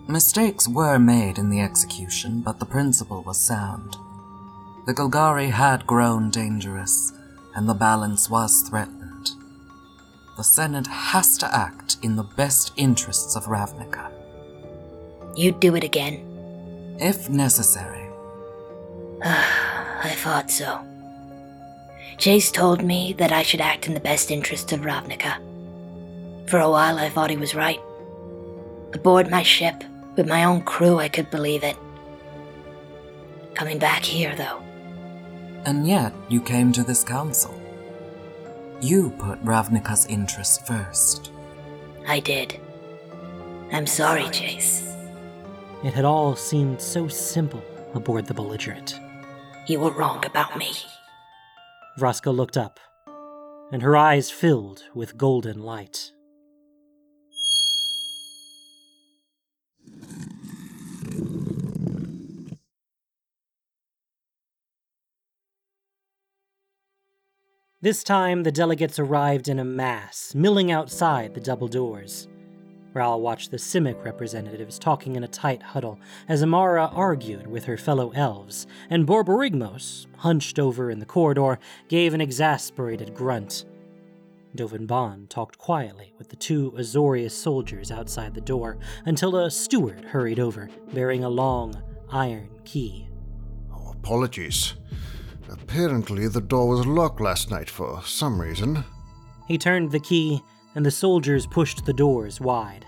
Mistakes 0.09 0.69
were 0.69 0.99
made 0.99 1.39
in 1.39 1.51
the 1.51 1.61
execution, 1.61 2.41
but 2.41 2.59
the 2.59 2.67
principle 2.67 3.23
was 3.23 3.39
sound. 3.39 3.97
The 4.87 4.95
Golgari 4.95 5.51
had 5.51 5.85
grown 5.85 6.31
dangerous, 6.31 7.13
and 7.57 7.69
the 7.69 7.75
balance 7.75 8.31
was 8.31 8.63
threatened. 8.63 9.33
The 10.37 10.45
Senate 10.45 10.87
has 10.87 11.37
to 11.39 11.53
act 11.53 11.97
in 12.03 12.15
the 12.15 12.23
best 12.23 12.73
interests 12.77 13.35
of 13.35 13.47
Ravnica. 13.47 14.13
You'd 15.35 15.59
do 15.59 15.75
it 15.75 15.83
again? 15.83 16.97
If 17.01 17.29
necessary. 17.29 18.09
I 19.25 20.15
thought 20.19 20.53
so. 20.53 20.81
Jace 22.17 22.53
told 22.53 22.85
me 22.85 23.13
that 23.15 23.33
I 23.33 23.43
should 23.43 23.61
act 23.61 23.89
in 23.89 23.95
the 23.95 23.99
best 23.99 24.31
interests 24.31 24.73
of 24.73 24.83
Ravnica. 24.83 25.35
For 26.49 26.61
a 26.61 26.71
while, 26.71 26.97
I 26.99 27.09
thought 27.09 27.31
he 27.31 27.37
was 27.37 27.57
right. 27.57 27.81
Aboard 28.95 29.33
my 29.33 29.43
ship, 29.43 29.83
with 30.17 30.29
my 30.29 30.45
own 30.45 30.63
crew, 30.63 31.01
I 31.01 31.09
could 31.09 31.29
believe 31.33 31.65
it. 31.65 31.77
Coming 33.55 33.81
back 33.81 34.05
here, 34.05 34.37
though. 34.37 34.63
And 35.67 35.87
yet, 35.87 36.13
you 36.29 36.41
came 36.41 36.71
to 36.73 36.85
this 36.85 37.03
council. 37.03 37.61
You 38.81 39.11
put 39.19 39.45
Ravnica's 39.45 40.07
interests 40.07 40.59
first. 40.59 41.33
I 42.07 42.21
did. 42.21 42.61
I'm 43.73 43.87
sorry, 43.87 44.23
Jace. 44.25 44.85
It 45.85 45.93
had 45.93 46.05
all 46.05 46.37
seemed 46.37 46.81
so 46.81 47.09
simple 47.09 47.63
aboard 47.95 48.27
the 48.27 48.35
belligerent. 48.35 49.01
You 49.67 49.81
were 49.81 49.91
wrong 49.91 50.25
about 50.25 50.57
me. 50.57 50.71
Vraska 51.99 52.35
looked 52.35 52.57
up, 52.57 52.79
and 53.73 53.83
her 53.83 53.97
eyes 53.97 54.31
filled 54.31 54.85
with 54.95 55.19
golden 55.19 55.61
light. 55.63 56.13
This 67.83 68.03
time, 68.03 68.43
the 68.43 68.51
delegates 68.51 68.99
arrived 68.99 69.49
in 69.49 69.59
a 69.59 69.65
mass, 69.65 70.35
milling 70.35 70.73
outside 70.73 71.35
the 71.35 71.43
double 71.43 71.69
doors. 71.69 72.27
Ral 72.95 73.21
watched 73.21 73.51
the 73.51 73.59
Simic 73.59 74.03
representatives 74.03 74.79
talking 74.79 75.15
in 75.15 75.25
a 75.25 75.29
tight 75.29 75.63
huddle 75.63 76.01
as 76.27 76.43
Emmara 76.43 76.91
argued 76.97 77.47
with 77.47 77.67
her 77.67 77.77
fellow 77.77 78.13
elves, 78.13 78.67
and 78.89 79.07
Borborygmos, 79.07 80.07
hunched 80.17 80.59
over 80.59 80.91
in 80.91 81.01
the 81.01 81.05
corridor, 81.05 81.59
gave 81.89 82.15
an 82.15 82.23
exasperated 82.23 83.15
grunt. 83.15 83.67
Dovin 84.57 84.87
Baan 84.87 85.29
talked 85.29 85.59
quietly 85.59 86.15
with 86.17 86.31
the 86.31 86.37
two 86.37 86.73
Azorius 86.79 87.33
soldiers 87.33 87.91
outside 87.91 88.33
the 88.33 88.41
door 88.41 88.79
until 89.05 89.37
a 89.37 89.51
steward 89.51 90.03
hurried 90.07 90.41
over, 90.41 90.71
bearing 90.95 91.25
a 91.25 91.29
long 91.29 91.75
iron 92.11 92.49
key. 92.65 93.07
Oh, 93.71 93.93
apologies. 93.93 94.77
Apparently, 95.49 96.29
the 96.29 96.41
door 96.41 96.69
was 96.69 96.87
locked 96.87 97.21
last 97.21 97.51
night 97.51 97.71
for 97.71 98.03
some 98.05 98.41
reason. 98.41 98.85
He 99.47 99.59
turned 99.59 99.91
the 99.91 100.01
key, 100.01 100.43
and 100.75 100.85
the 100.85 100.91
soldiers 100.91 101.47
pushed 101.47 101.85
the 101.85 101.93
doors 101.93 102.41
wide. 102.41 102.85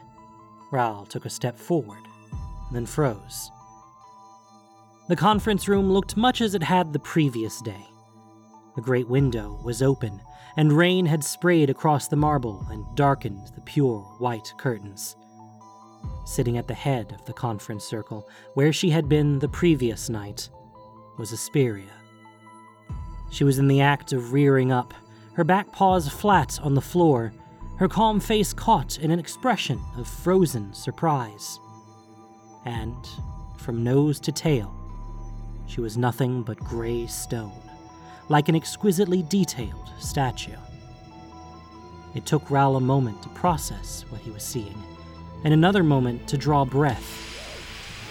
Ral 0.71 1.07
took 1.07 1.25
a 1.25 1.31
step 1.31 1.59
forward, 1.59 2.03
then 2.73 2.87
froze. 2.87 3.51
The 5.09 5.17
conference 5.17 5.69
room 5.69 5.91
looked 5.91 6.17
much 6.17 6.41
as 6.41 6.55
it 6.55 6.63
had 6.63 6.93
the 6.93 6.99
previous 6.99 7.63
day. 7.63 7.87
The 8.77 8.83
great 8.83 9.09
window 9.09 9.59
was 9.65 9.83
open, 9.83 10.21
and 10.57 10.73
rain 10.73 11.07
had 11.07 11.25
sprayed 11.25 11.71
across 11.71 12.09
the 12.09 12.17
marble 12.17 12.67
and 12.71 12.85
darkened 12.95 13.51
the 13.55 13.63
pure 13.63 14.01
white 14.19 14.53
curtains. 14.59 15.17
Sitting 16.27 16.59
at 16.59 16.69
the 16.69 16.75
head 16.75 17.13
of 17.13 17.25
the 17.25 17.33
conference 17.33 17.85
circle, 17.85 18.29
where 18.55 18.73
she 18.73 18.91
had 18.91 19.09
been 19.09 19.39
the 19.39 19.49
previous 19.49 20.11
night, 20.11 20.51
was 21.17 21.33
Isperia. 21.33 21.98
She 23.31 23.45
was 23.45 23.59
in 23.59 23.69
the 23.69 23.81
act 23.81 24.13
of 24.13 24.33
rearing 24.33 24.73
up, 24.73 24.95
her 25.35 25.45
back 25.45 25.71
paws 25.73 26.09
flat 26.09 26.59
on 26.63 26.75
the 26.75 26.81
floor, 26.81 27.33
her 27.77 27.89
calm 27.89 28.19
face 28.19 28.53
caught 28.53 28.99
in 28.99 29.11
an 29.11 29.19
expression 29.19 29.81
of 29.97 30.09
frozen 30.09 30.73
surprise. 30.75 31.61
And, 32.65 32.97
from 33.57 33.85
nose 33.85 34.19
to 34.21 34.33
tail, 34.33 34.75
she 35.67 35.81
was 35.81 35.97
nothing 35.97 36.43
but 36.43 36.59
gray 36.59 37.07
stone, 37.07 37.61
like 38.29 38.49
an 38.49 38.57
exquisitely 38.57 39.23
detailed 39.23 39.93
statue. 39.99 40.57
It 42.15 42.27
took 42.27 42.51
Ral 42.51 42.77
a 42.77 42.81
moment 42.81 43.23
to 43.23 43.29
process 43.29 44.05
what 44.09 44.23
he 44.23 44.31
was 44.31 44.43
seeing, 44.43 44.83
and 45.45 45.55
another 45.55 45.85
moment 45.85 46.27
to 46.29 46.39
draw 46.39 46.65
breath. 46.65 47.25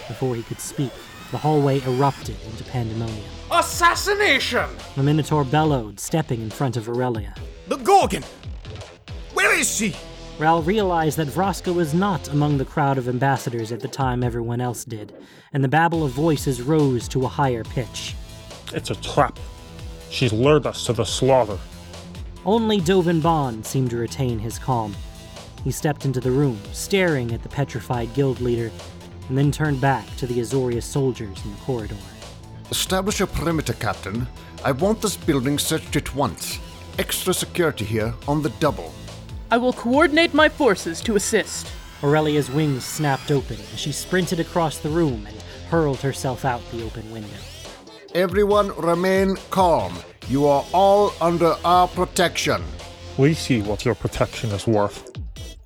Before 0.08 0.34
he 0.34 0.42
could 0.44 0.60
speak, 0.60 0.92
the 1.30 1.38
hallway 1.38 1.80
erupted 1.82 2.36
into 2.50 2.64
pandemonium. 2.64 3.24
Assassination! 3.50 4.68
The 4.96 5.02
Minotaur 5.02 5.44
bellowed, 5.44 6.00
stepping 6.00 6.40
in 6.40 6.50
front 6.50 6.76
of 6.76 6.88
Aurelia. 6.88 7.34
The 7.66 7.76
Gorgon! 7.76 8.24
Where 9.34 9.58
is 9.58 9.70
she? 9.74 9.94
Ral 10.38 10.62
realized 10.62 11.18
that 11.18 11.28
Vraska 11.28 11.74
was 11.74 11.94
not 11.94 12.28
among 12.28 12.58
the 12.58 12.64
crowd 12.64 12.96
of 12.96 13.08
ambassadors 13.08 13.72
at 13.72 13.80
the 13.80 13.88
time 13.88 14.22
everyone 14.22 14.60
else 14.60 14.84
did, 14.84 15.12
and 15.52 15.64
the 15.64 15.68
babble 15.68 16.04
of 16.04 16.12
voices 16.12 16.62
rose 16.62 17.08
to 17.08 17.24
a 17.24 17.28
higher 17.28 17.64
pitch. 17.64 18.14
It's 18.72 18.90
a 18.90 18.94
trap. 18.94 19.38
She's 20.10 20.32
lured 20.32 20.66
us 20.66 20.86
to 20.86 20.92
the 20.92 21.04
slaughter. 21.04 21.58
Only 22.46 22.80
Dovin 22.80 23.20
Baan 23.20 23.64
seemed 23.64 23.90
to 23.90 23.96
retain 23.96 24.38
his 24.38 24.58
calm. 24.58 24.94
He 25.64 25.72
stepped 25.72 26.04
into 26.04 26.20
the 26.20 26.30
room, 26.30 26.60
staring 26.72 27.32
at 27.32 27.42
the 27.42 27.48
petrified 27.48 28.14
guild 28.14 28.40
leader, 28.40 28.70
and 29.28 29.36
then 29.36 29.52
turned 29.52 29.80
back 29.80 30.04
to 30.16 30.26
the 30.26 30.40
Azorius 30.40 30.84
soldiers 30.84 31.44
in 31.44 31.50
the 31.50 31.56
corridor. 31.58 31.96
Establish 32.70 33.20
a 33.20 33.26
perimeter, 33.26 33.72
Captain. 33.74 34.26
I 34.64 34.72
want 34.72 35.00
this 35.00 35.16
building 35.16 35.58
searched 35.58 35.96
at 35.96 36.14
once. 36.14 36.58
Extra 36.98 37.32
security 37.32 37.84
here 37.84 38.14
on 38.26 38.42
the 38.42 38.50
double. 38.60 38.92
I 39.50 39.56
will 39.56 39.72
coordinate 39.72 40.34
my 40.34 40.48
forces 40.48 41.00
to 41.02 41.16
assist. 41.16 41.68
Aurelia's 42.02 42.50
wings 42.50 42.84
snapped 42.84 43.30
open 43.30 43.56
as 43.72 43.80
she 43.80 43.92
sprinted 43.92 44.40
across 44.40 44.78
the 44.78 44.90
room 44.90 45.26
and 45.26 45.36
hurled 45.70 46.00
herself 46.00 46.44
out 46.44 46.60
the 46.70 46.84
open 46.84 47.10
window. 47.10 47.38
Everyone 48.14 48.74
remain 48.76 49.36
calm. 49.50 49.94
You 50.28 50.46
are 50.46 50.64
all 50.72 51.12
under 51.20 51.54
our 51.64 51.88
protection. 51.88 52.62
We 53.16 53.34
see 53.34 53.62
what 53.62 53.84
your 53.84 53.94
protection 53.94 54.50
is 54.50 54.66
worth. 54.66 55.10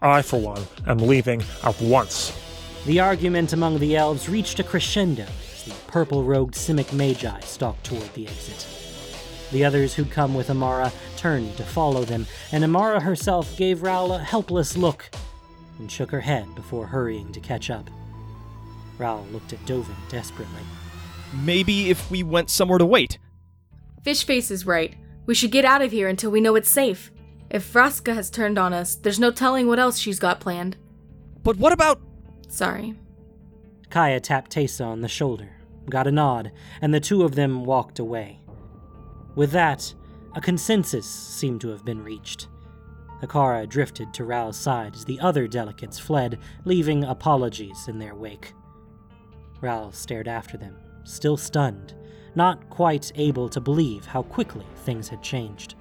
I, 0.01 0.23
for 0.23 0.41
one, 0.41 0.63
am 0.87 0.99
leaving 0.99 1.43
at 1.63 1.81
once. 1.81 2.42
The 2.85 2.99
argument 2.99 3.53
among 3.53 3.79
the 3.79 3.97
elves 3.97 4.29
reached 4.29 4.59
a 4.59 4.65
crescendo 4.65 5.25
as 5.53 5.65
the 5.65 5.75
purple 5.87 6.25
robed 6.25 6.55
Simic 6.55 6.93
Magi 6.93 7.39
stalked 7.41 7.85
toward 7.85 8.13
the 8.15 8.27
exit. 8.27 8.67
The 9.53 9.65
others 9.65 9.95
who'd 9.95 10.11
come 10.11 10.35
with 10.35 10.49
Emmara 10.49 10.93
turned 11.17 11.57
to 11.59 11.63
follow 11.63 12.05
them, 12.05 12.27
and 12.51 12.65
Emmara 12.65 13.01
herself 13.01 13.57
gave 13.57 13.85
Ral 13.85 14.13
a 14.13 14.19
helpless 14.19 14.77
look 14.77 15.11
and 15.79 15.93
shook 15.93 16.11
her 16.11 16.23
head 16.23 16.53
before 16.57 16.87
hurrying 16.87 17.31
to 17.33 17.39
catch 17.39 17.71
up. 17.71 17.89
Ral 18.99 19.25
looked 19.31 19.53
at 19.53 19.65
Dovin 19.65 19.95
desperately. 20.09 20.63
Maybe 21.33 21.89
if 21.89 22.11
we 22.11 22.25
went 22.25 22.51
somewhere 22.51 22.79
to 22.79 22.87
wait. 22.87 23.19
Fishface 24.05 24.51
is 24.51 24.67
right. 24.67 24.97
We 25.25 25.37
should 25.37 25.53
get 25.53 25.65
out 25.65 25.83
of 25.83 25.93
here 25.93 26.09
until 26.09 26.33
we 26.33 26.41
know 26.41 26.57
it's 26.57 26.69
safe. 26.69 27.13
If 27.49 27.73
Vraska 27.73 28.15
has 28.15 28.29
turned 28.29 28.59
on 28.59 28.73
us, 28.73 28.97
there's 28.97 29.21
no 29.21 29.31
telling 29.31 29.69
what 29.69 29.79
else 29.79 29.99
she's 29.99 30.19
got 30.19 30.41
planned. 30.41 30.77
But 31.45 31.59
what 31.59 31.73
about. 31.73 32.01
Sorry. 32.53 32.95
Kaya 33.89 34.21
tapped 34.21 34.55
Teysa 34.55 34.85
on 34.85 35.01
the 35.01 35.09
shoulder, 35.09 35.49
got 35.89 36.07
a 36.07 36.13
nod, 36.13 36.53
and 36.83 36.93
the 36.93 37.01
two 37.01 37.23
of 37.23 37.35
them 37.35 37.65
walked 37.65 37.99
away. 37.99 38.41
With 39.35 39.53
that, 39.53 39.95
a 40.35 40.41
consensus 40.43 41.07
seemed 41.07 41.63
to 41.63 41.71
have 41.71 41.83
been 41.83 42.05
reached. 42.05 42.49
Hekara 43.23 43.67
drifted 43.67 44.13
to 44.13 44.25
Ral's 44.25 44.59
side 44.59 44.95
as 44.95 45.07
the 45.07 45.19
other 45.21 45.49
delegates 45.49 45.99
fled, 45.99 46.41
leaving 46.67 47.05
apologies 47.05 47.89
in 47.89 47.99
their 47.99 48.15
wake. 48.15 48.53
Rao 49.63 49.91
stared 49.91 50.29
after 50.29 50.59
them, 50.59 50.77
still 51.05 51.39
stunned, 51.39 51.95
not 52.35 52.69
quite 52.69 53.13
able 53.15 53.49
to 53.49 53.61
believe 53.63 54.05
how 54.05 54.25
quickly 54.25 54.67
things 54.85 55.09
had 55.09 55.23
changed. 55.23 55.75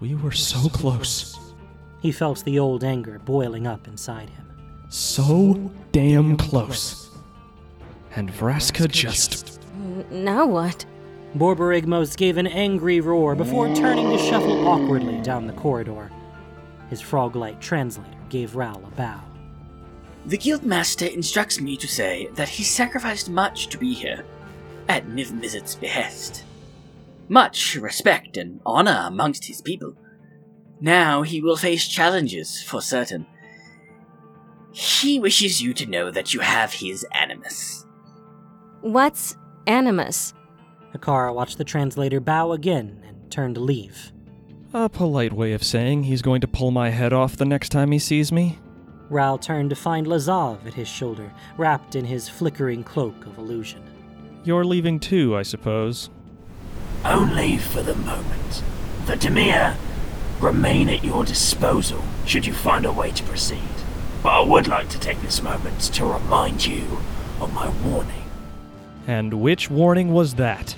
We 0.00 0.14
were 0.14 0.32
so 0.32 0.70
close. 0.70 1.38
He 2.00 2.10
felt 2.10 2.42
the 2.46 2.58
old 2.58 2.84
anger 2.84 3.18
boiling 3.18 3.66
up 3.66 3.86
inside 3.86 4.30
him. 4.30 4.49
So 4.90 5.70
damn 5.92 6.36
close. 6.36 7.10
And 8.16 8.28
Vraska 8.28 8.90
just. 8.90 9.60
Now 10.10 10.44
what? 10.46 10.84
Borborygmos 11.36 12.16
gave 12.16 12.38
an 12.38 12.48
angry 12.48 13.00
roar 13.00 13.36
before 13.36 13.72
turning 13.72 14.10
to 14.10 14.18
shuffle 14.18 14.66
awkwardly 14.66 15.20
down 15.22 15.46
the 15.46 15.52
corridor. 15.52 16.10
His 16.88 17.00
frog-like 17.00 17.60
translator 17.60 18.10
gave 18.28 18.56
Ral 18.56 18.82
a 18.84 18.90
bow. 18.96 19.20
The 20.26 20.36
Guildmaster 20.36 21.08
instructs 21.08 21.60
me 21.60 21.76
to 21.76 21.86
say 21.86 22.28
that 22.34 22.48
he 22.48 22.64
sacrificed 22.64 23.30
much 23.30 23.68
to 23.68 23.78
be 23.78 23.94
here, 23.94 24.24
at 24.88 25.06
Niv 25.06 25.30
Mizzet's 25.30 25.76
behest. 25.76 26.42
Much 27.28 27.76
respect 27.76 28.36
and 28.36 28.60
honor 28.66 29.04
amongst 29.06 29.44
his 29.44 29.62
people. 29.62 29.94
Now 30.80 31.22
he 31.22 31.40
will 31.40 31.56
face 31.56 31.86
challenges, 31.86 32.60
for 32.60 32.82
certain. 32.82 33.26
He 34.72 35.18
wishes 35.18 35.60
you 35.60 35.74
to 35.74 35.86
know 35.86 36.10
that 36.10 36.32
you 36.32 36.40
have 36.40 36.72
his 36.72 37.04
animus. 37.12 37.86
What's 38.80 39.36
animus? 39.66 40.32
Hekara 40.94 41.34
watched 41.34 41.58
the 41.58 41.64
translator 41.64 42.20
bow 42.20 42.52
again 42.52 43.02
and 43.06 43.30
turned 43.30 43.56
to 43.56 43.60
leave. 43.60 44.12
A 44.72 44.88
polite 44.88 45.32
way 45.32 45.52
of 45.52 45.64
saying 45.64 46.04
he's 46.04 46.22
going 46.22 46.40
to 46.40 46.48
pull 46.48 46.70
my 46.70 46.90
head 46.90 47.12
off 47.12 47.36
the 47.36 47.44
next 47.44 47.70
time 47.70 47.90
he 47.90 47.98
sees 47.98 48.30
me. 48.30 48.58
Ral 49.08 49.38
turned 49.38 49.70
to 49.70 49.76
find 49.76 50.06
Lazav 50.06 50.64
at 50.64 50.74
his 50.74 50.86
shoulder, 50.86 51.32
wrapped 51.56 51.96
in 51.96 52.04
his 52.04 52.28
flickering 52.28 52.84
cloak 52.84 53.26
of 53.26 53.38
illusion. 53.38 53.82
You're 54.44 54.64
leaving 54.64 55.00
too, 55.00 55.36
I 55.36 55.42
suppose. 55.42 56.10
Only 57.04 57.58
for 57.58 57.82
the 57.82 57.96
moment. 57.96 58.62
The 59.06 59.16
Dimir 59.16 59.76
remain 60.38 60.88
at 60.88 61.02
your 61.02 61.24
disposal 61.24 62.02
should 62.24 62.46
you 62.46 62.52
find 62.52 62.86
a 62.86 62.92
way 62.92 63.10
to 63.10 63.22
proceed. 63.24 63.58
But 64.22 64.30
I 64.30 64.40
would 64.40 64.68
like 64.68 64.88
to 64.90 64.98
take 65.00 65.20
this 65.22 65.42
moment 65.42 65.80
to 65.94 66.04
remind 66.04 66.66
you 66.66 66.98
of 67.40 67.52
my 67.54 67.68
warning 67.88 68.24
And 69.06 69.34
which 69.34 69.70
warning 69.70 70.12
was 70.12 70.34
that? 70.34 70.76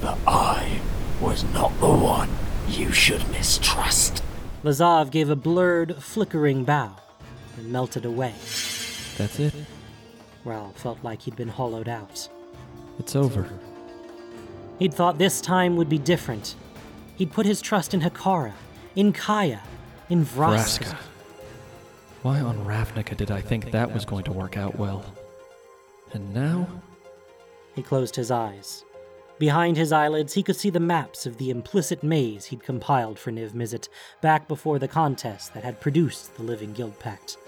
that 0.00 0.18
I 0.26 0.80
was 1.20 1.44
not 1.52 1.70
the 1.78 1.86
one 1.88 2.28
you 2.68 2.90
should 2.92 3.28
mistrust. 3.30 4.22
Lazav 4.64 5.10
gave 5.12 5.30
a 5.30 5.36
blurred, 5.36 6.02
flickering 6.02 6.64
bow 6.64 6.96
and 7.56 7.70
melted 7.70 8.04
away. 8.04 8.34
That's 9.18 9.38
it. 9.38 9.54
Ral 10.44 10.72
felt 10.72 10.98
like 11.04 11.22
he'd 11.22 11.36
been 11.36 11.48
hollowed 11.48 11.88
out. 11.88 12.28
It's 12.98 13.14
over. 13.14 13.48
He'd 14.80 14.92
thought 14.94 15.18
this 15.18 15.40
time 15.40 15.76
would 15.76 15.88
be 15.88 15.98
different. 15.98 16.56
He'd 17.16 17.30
put 17.30 17.46
his 17.46 17.60
trust 17.60 17.94
in 17.94 18.00
Hekara, 18.00 18.52
in 18.96 19.12
Kaya, 19.12 19.60
in 20.08 20.24
Vraska. 20.24 20.84
Vraska. 20.84 20.96
Why 22.22 22.40
on 22.40 22.64
Ravnica 22.64 23.16
did 23.16 23.32
I 23.32 23.40
think 23.40 23.72
that 23.72 23.92
was 23.92 24.04
going 24.04 24.22
to 24.24 24.32
work 24.32 24.56
out 24.56 24.78
well? 24.78 25.04
And 26.12 26.32
now? 26.32 26.68
He 27.74 27.82
closed 27.82 28.14
his 28.14 28.30
eyes. 28.30 28.84
Behind 29.40 29.76
his 29.76 29.90
eyelids, 29.90 30.34
he 30.34 30.44
could 30.44 30.54
see 30.54 30.70
the 30.70 30.78
maps 30.78 31.26
of 31.26 31.38
the 31.38 31.50
implicit 31.50 32.04
maze 32.04 32.44
he'd 32.44 32.62
compiled 32.62 33.18
for 33.18 33.32
Niv 33.32 33.54
Mizzet 33.54 33.88
back 34.20 34.46
before 34.46 34.78
the 34.78 34.86
contest 34.86 35.52
that 35.54 35.64
had 35.64 35.80
produced 35.80 36.36
the 36.36 36.44
Living 36.44 36.72
Guild 36.72 36.96
Pact. 37.00 37.38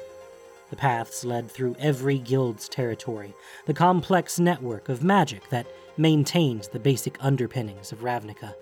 The 0.70 0.76
paths 0.76 1.24
led 1.24 1.48
through 1.48 1.76
every 1.78 2.18
guild's 2.18 2.68
territory, 2.68 3.32
the 3.66 3.74
complex 3.74 4.40
network 4.40 4.88
of 4.88 5.04
magic 5.04 5.48
that 5.50 5.68
maintained 5.96 6.68
the 6.72 6.80
basic 6.80 7.16
underpinnings 7.20 7.92
of 7.92 8.00
Ravnica. 8.00 8.54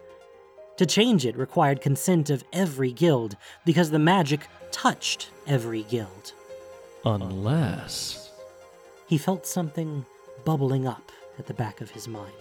To 0.78 0.86
change 0.86 1.26
it 1.26 1.36
required 1.36 1.80
consent 1.80 2.30
of 2.30 2.44
every 2.52 2.92
guild, 2.92 3.36
because 3.64 3.90
the 3.90 3.98
magic 3.98 4.48
touched 4.70 5.30
every 5.46 5.82
guild. 5.84 6.32
Unless. 7.04 8.30
He 9.06 9.18
felt 9.18 9.46
something 9.46 10.06
bubbling 10.44 10.86
up 10.86 11.12
at 11.38 11.46
the 11.46 11.54
back 11.54 11.80
of 11.80 11.90
his 11.90 12.08
mind. 12.08 12.32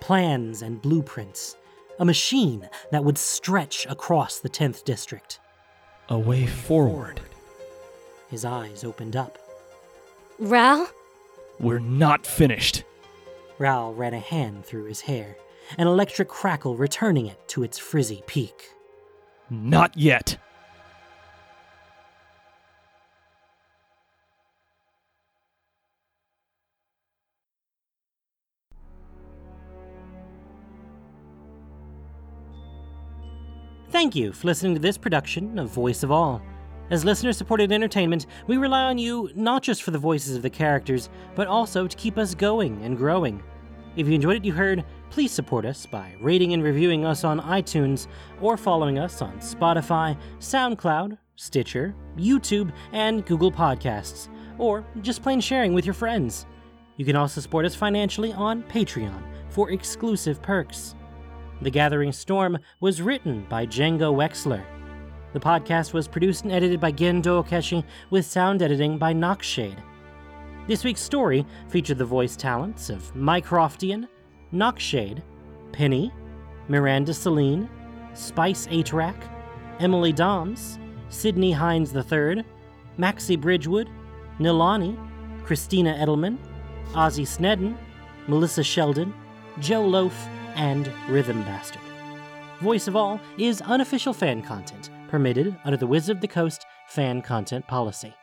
Plans 0.00 0.62
and 0.62 0.82
blueprints. 0.82 1.56
A 1.98 2.04
machine 2.04 2.68
that 2.90 3.04
would 3.04 3.18
stretch 3.18 3.86
across 3.88 4.38
the 4.38 4.48
10th 4.48 4.84
district. 4.84 5.38
A 6.08 6.18
way 6.18 6.46
forward. 6.46 7.20
His 8.28 8.44
eyes 8.44 8.82
opened 8.82 9.14
up. 9.14 9.38
Ral? 10.38 10.88
We're 11.60 11.78
not 11.78 12.26
finished. 12.26 12.82
Ral 13.58 13.94
ran 13.94 14.14
a 14.14 14.18
hand 14.18 14.64
through 14.64 14.86
his 14.86 15.02
hair, 15.02 15.36
an 15.78 15.86
electric 15.86 16.28
crackle 16.28 16.76
returning 16.76 17.26
it 17.26 17.48
to 17.48 17.62
its 17.62 17.78
frizzy 17.78 18.22
peak. 18.26 18.70
Not 19.50 19.96
yet. 19.96 20.38
Thank 33.90 34.16
you 34.16 34.32
for 34.32 34.46
listening 34.46 34.74
to 34.74 34.80
this 34.80 34.96
production 34.96 35.58
of 35.58 35.68
Voice 35.68 36.02
of 36.02 36.10
All. 36.10 36.40
As 36.90 37.04
listener 37.04 37.32
supported 37.32 37.70
entertainment, 37.70 38.26
we 38.46 38.56
rely 38.56 38.84
on 38.84 38.96
you 38.96 39.30
not 39.34 39.62
just 39.62 39.82
for 39.82 39.90
the 39.90 39.98
voices 39.98 40.34
of 40.34 40.42
the 40.42 40.50
characters, 40.50 41.10
but 41.34 41.46
also 41.46 41.86
to 41.86 41.96
keep 41.96 42.16
us 42.16 42.34
going 42.34 42.82
and 42.82 42.96
growing. 42.96 43.42
If 43.94 44.08
you 44.08 44.14
enjoyed 44.14 44.38
what 44.38 44.44
you 44.44 44.52
heard, 44.52 44.84
please 45.10 45.32
support 45.32 45.66
us 45.66 45.84
by 45.84 46.14
rating 46.20 46.54
and 46.54 46.62
reviewing 46.62 47.04
us 47.04 47.24
on 47.24 47.40
iTunes 47.40 48.06
or 48.40 48.56
following 48.56 48.98
us 48.98 49.20
on 49.20 49.38
Spotify, 49.38 50.16
SoundCloud, 50.38 51.18
Stitcher, 51.36 51.94
YouTube, 52.16 52.72
and 52.92 53.26
Google 53.26 53.52
Podcasts, 53.52 54.28
or 54.56 54.86
just 55.02 55.22
plain 55.22 55.40
sharing 55.40 55.74
with 55.74 55.84
your 55.84 55.92
friends. 55.94 56.46
You 56.96 57.04
can 57.04 57.16
also 57.16 57.40
support 57.40 57.66
us 57.66 57.74
financially 57.74 58.32
on 58.32 58.62
Patreon 58.62 59.22
for 59.50 59.70
exclusive 59.70 60.40
perks. 60.40 60.94
The 61.60 61.70
Gathering 61.70 62.12
Storm 62.12 62.58
was 62.80 63.02
written 63.02 63.44
by 63.50 63.66
Django 63.66 64.14
Wexler. 64.14 64.64
The 65.34 65.40
podcast 65.40 65.92
was 65.92 66.08
produced 66.08 66.44
and 66.44 66.52
edited 66.52 66.80
by 66.80 66.92
Gendo 66.92 67.44
Okeshi 67.44 67.84
with 68.08 68.24
sound 68.24 68.62
editing 68.62 68.96
by 68.96 69.12
Noxshade. 69.12 69.78
This 70.68 70.84
week's 70.84 71.00
story 71.00 71.44
featured 71.68 71.98
the 71.98 72.04
voice 72.04 72.36
talents 72.36 72.88
of 72.88 73.12
Mycroftian, 73.14 74.06
Noxshade, 74.54 75.20
Penny, 75.72 76.12
Miranda 76.68 77.12
Celine, 77.12 77.68
Spice 78.14 78.68
Atrak, 78.68 79.16
Emily 79.80 80.12
Doms, 80.12 80.78
Sidney 81.08 81.50
Hines 81.50 81.92
III, 81.96 82.44
Maxie 82.96 83.34
Bridgewood, 83.34 83.90
Nilani, 84.38 84.96
Christina 85.44 85.94
Edelman, 86.00 86.38
Ozzy 86.92 87.26
Snedden, 87.26 87.76
Melissa 88.28 88.62
Sheldon, 88.62 89.12
Joe 89.58 89.84
Loaf, 89.84 90.28
and 90.54 90.88
Rhythm 91.08 91.42
Bastard. 91.42 91.82
Voice 92.60 92.86
of 92.86 92.94
All 92.94 93.20
is 93.36 93.60
unofficial 93.62 94.12
fan 94.12 94.42
content 94.42 94.90
permitted 95.08 95.56
under 95.64 95.76
the 95.76 95.88
Wizard 95.88 96.18
of 96.18 96.20
the 96.20 96.28
Coast 96.28 96.64
fan 96.86 97.20
content 97.20 97.66
policy. 97.66 98.14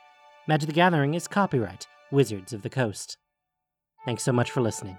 Magic 0.47 0.67
the 0.67 0.73
Gathering 0.73 1.15
is 1.15 1.27
copyright 1.27 1.85
Wizards 2.11 2.53
of 2.53 2.61
the 2.63 2.69
Coast. 2.69 3.17
Thanks 4.05 4.23
so 4.23 4.31
much 4.31 4.49
for 4.49 4.61
listening. 4.61 4.97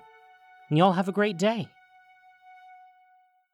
And 0.69 0.79
y'all 0.79 0.93
have 0.93 1.09
a 1.09 1.13
great 1.13 1.37
day. 1.37 1.69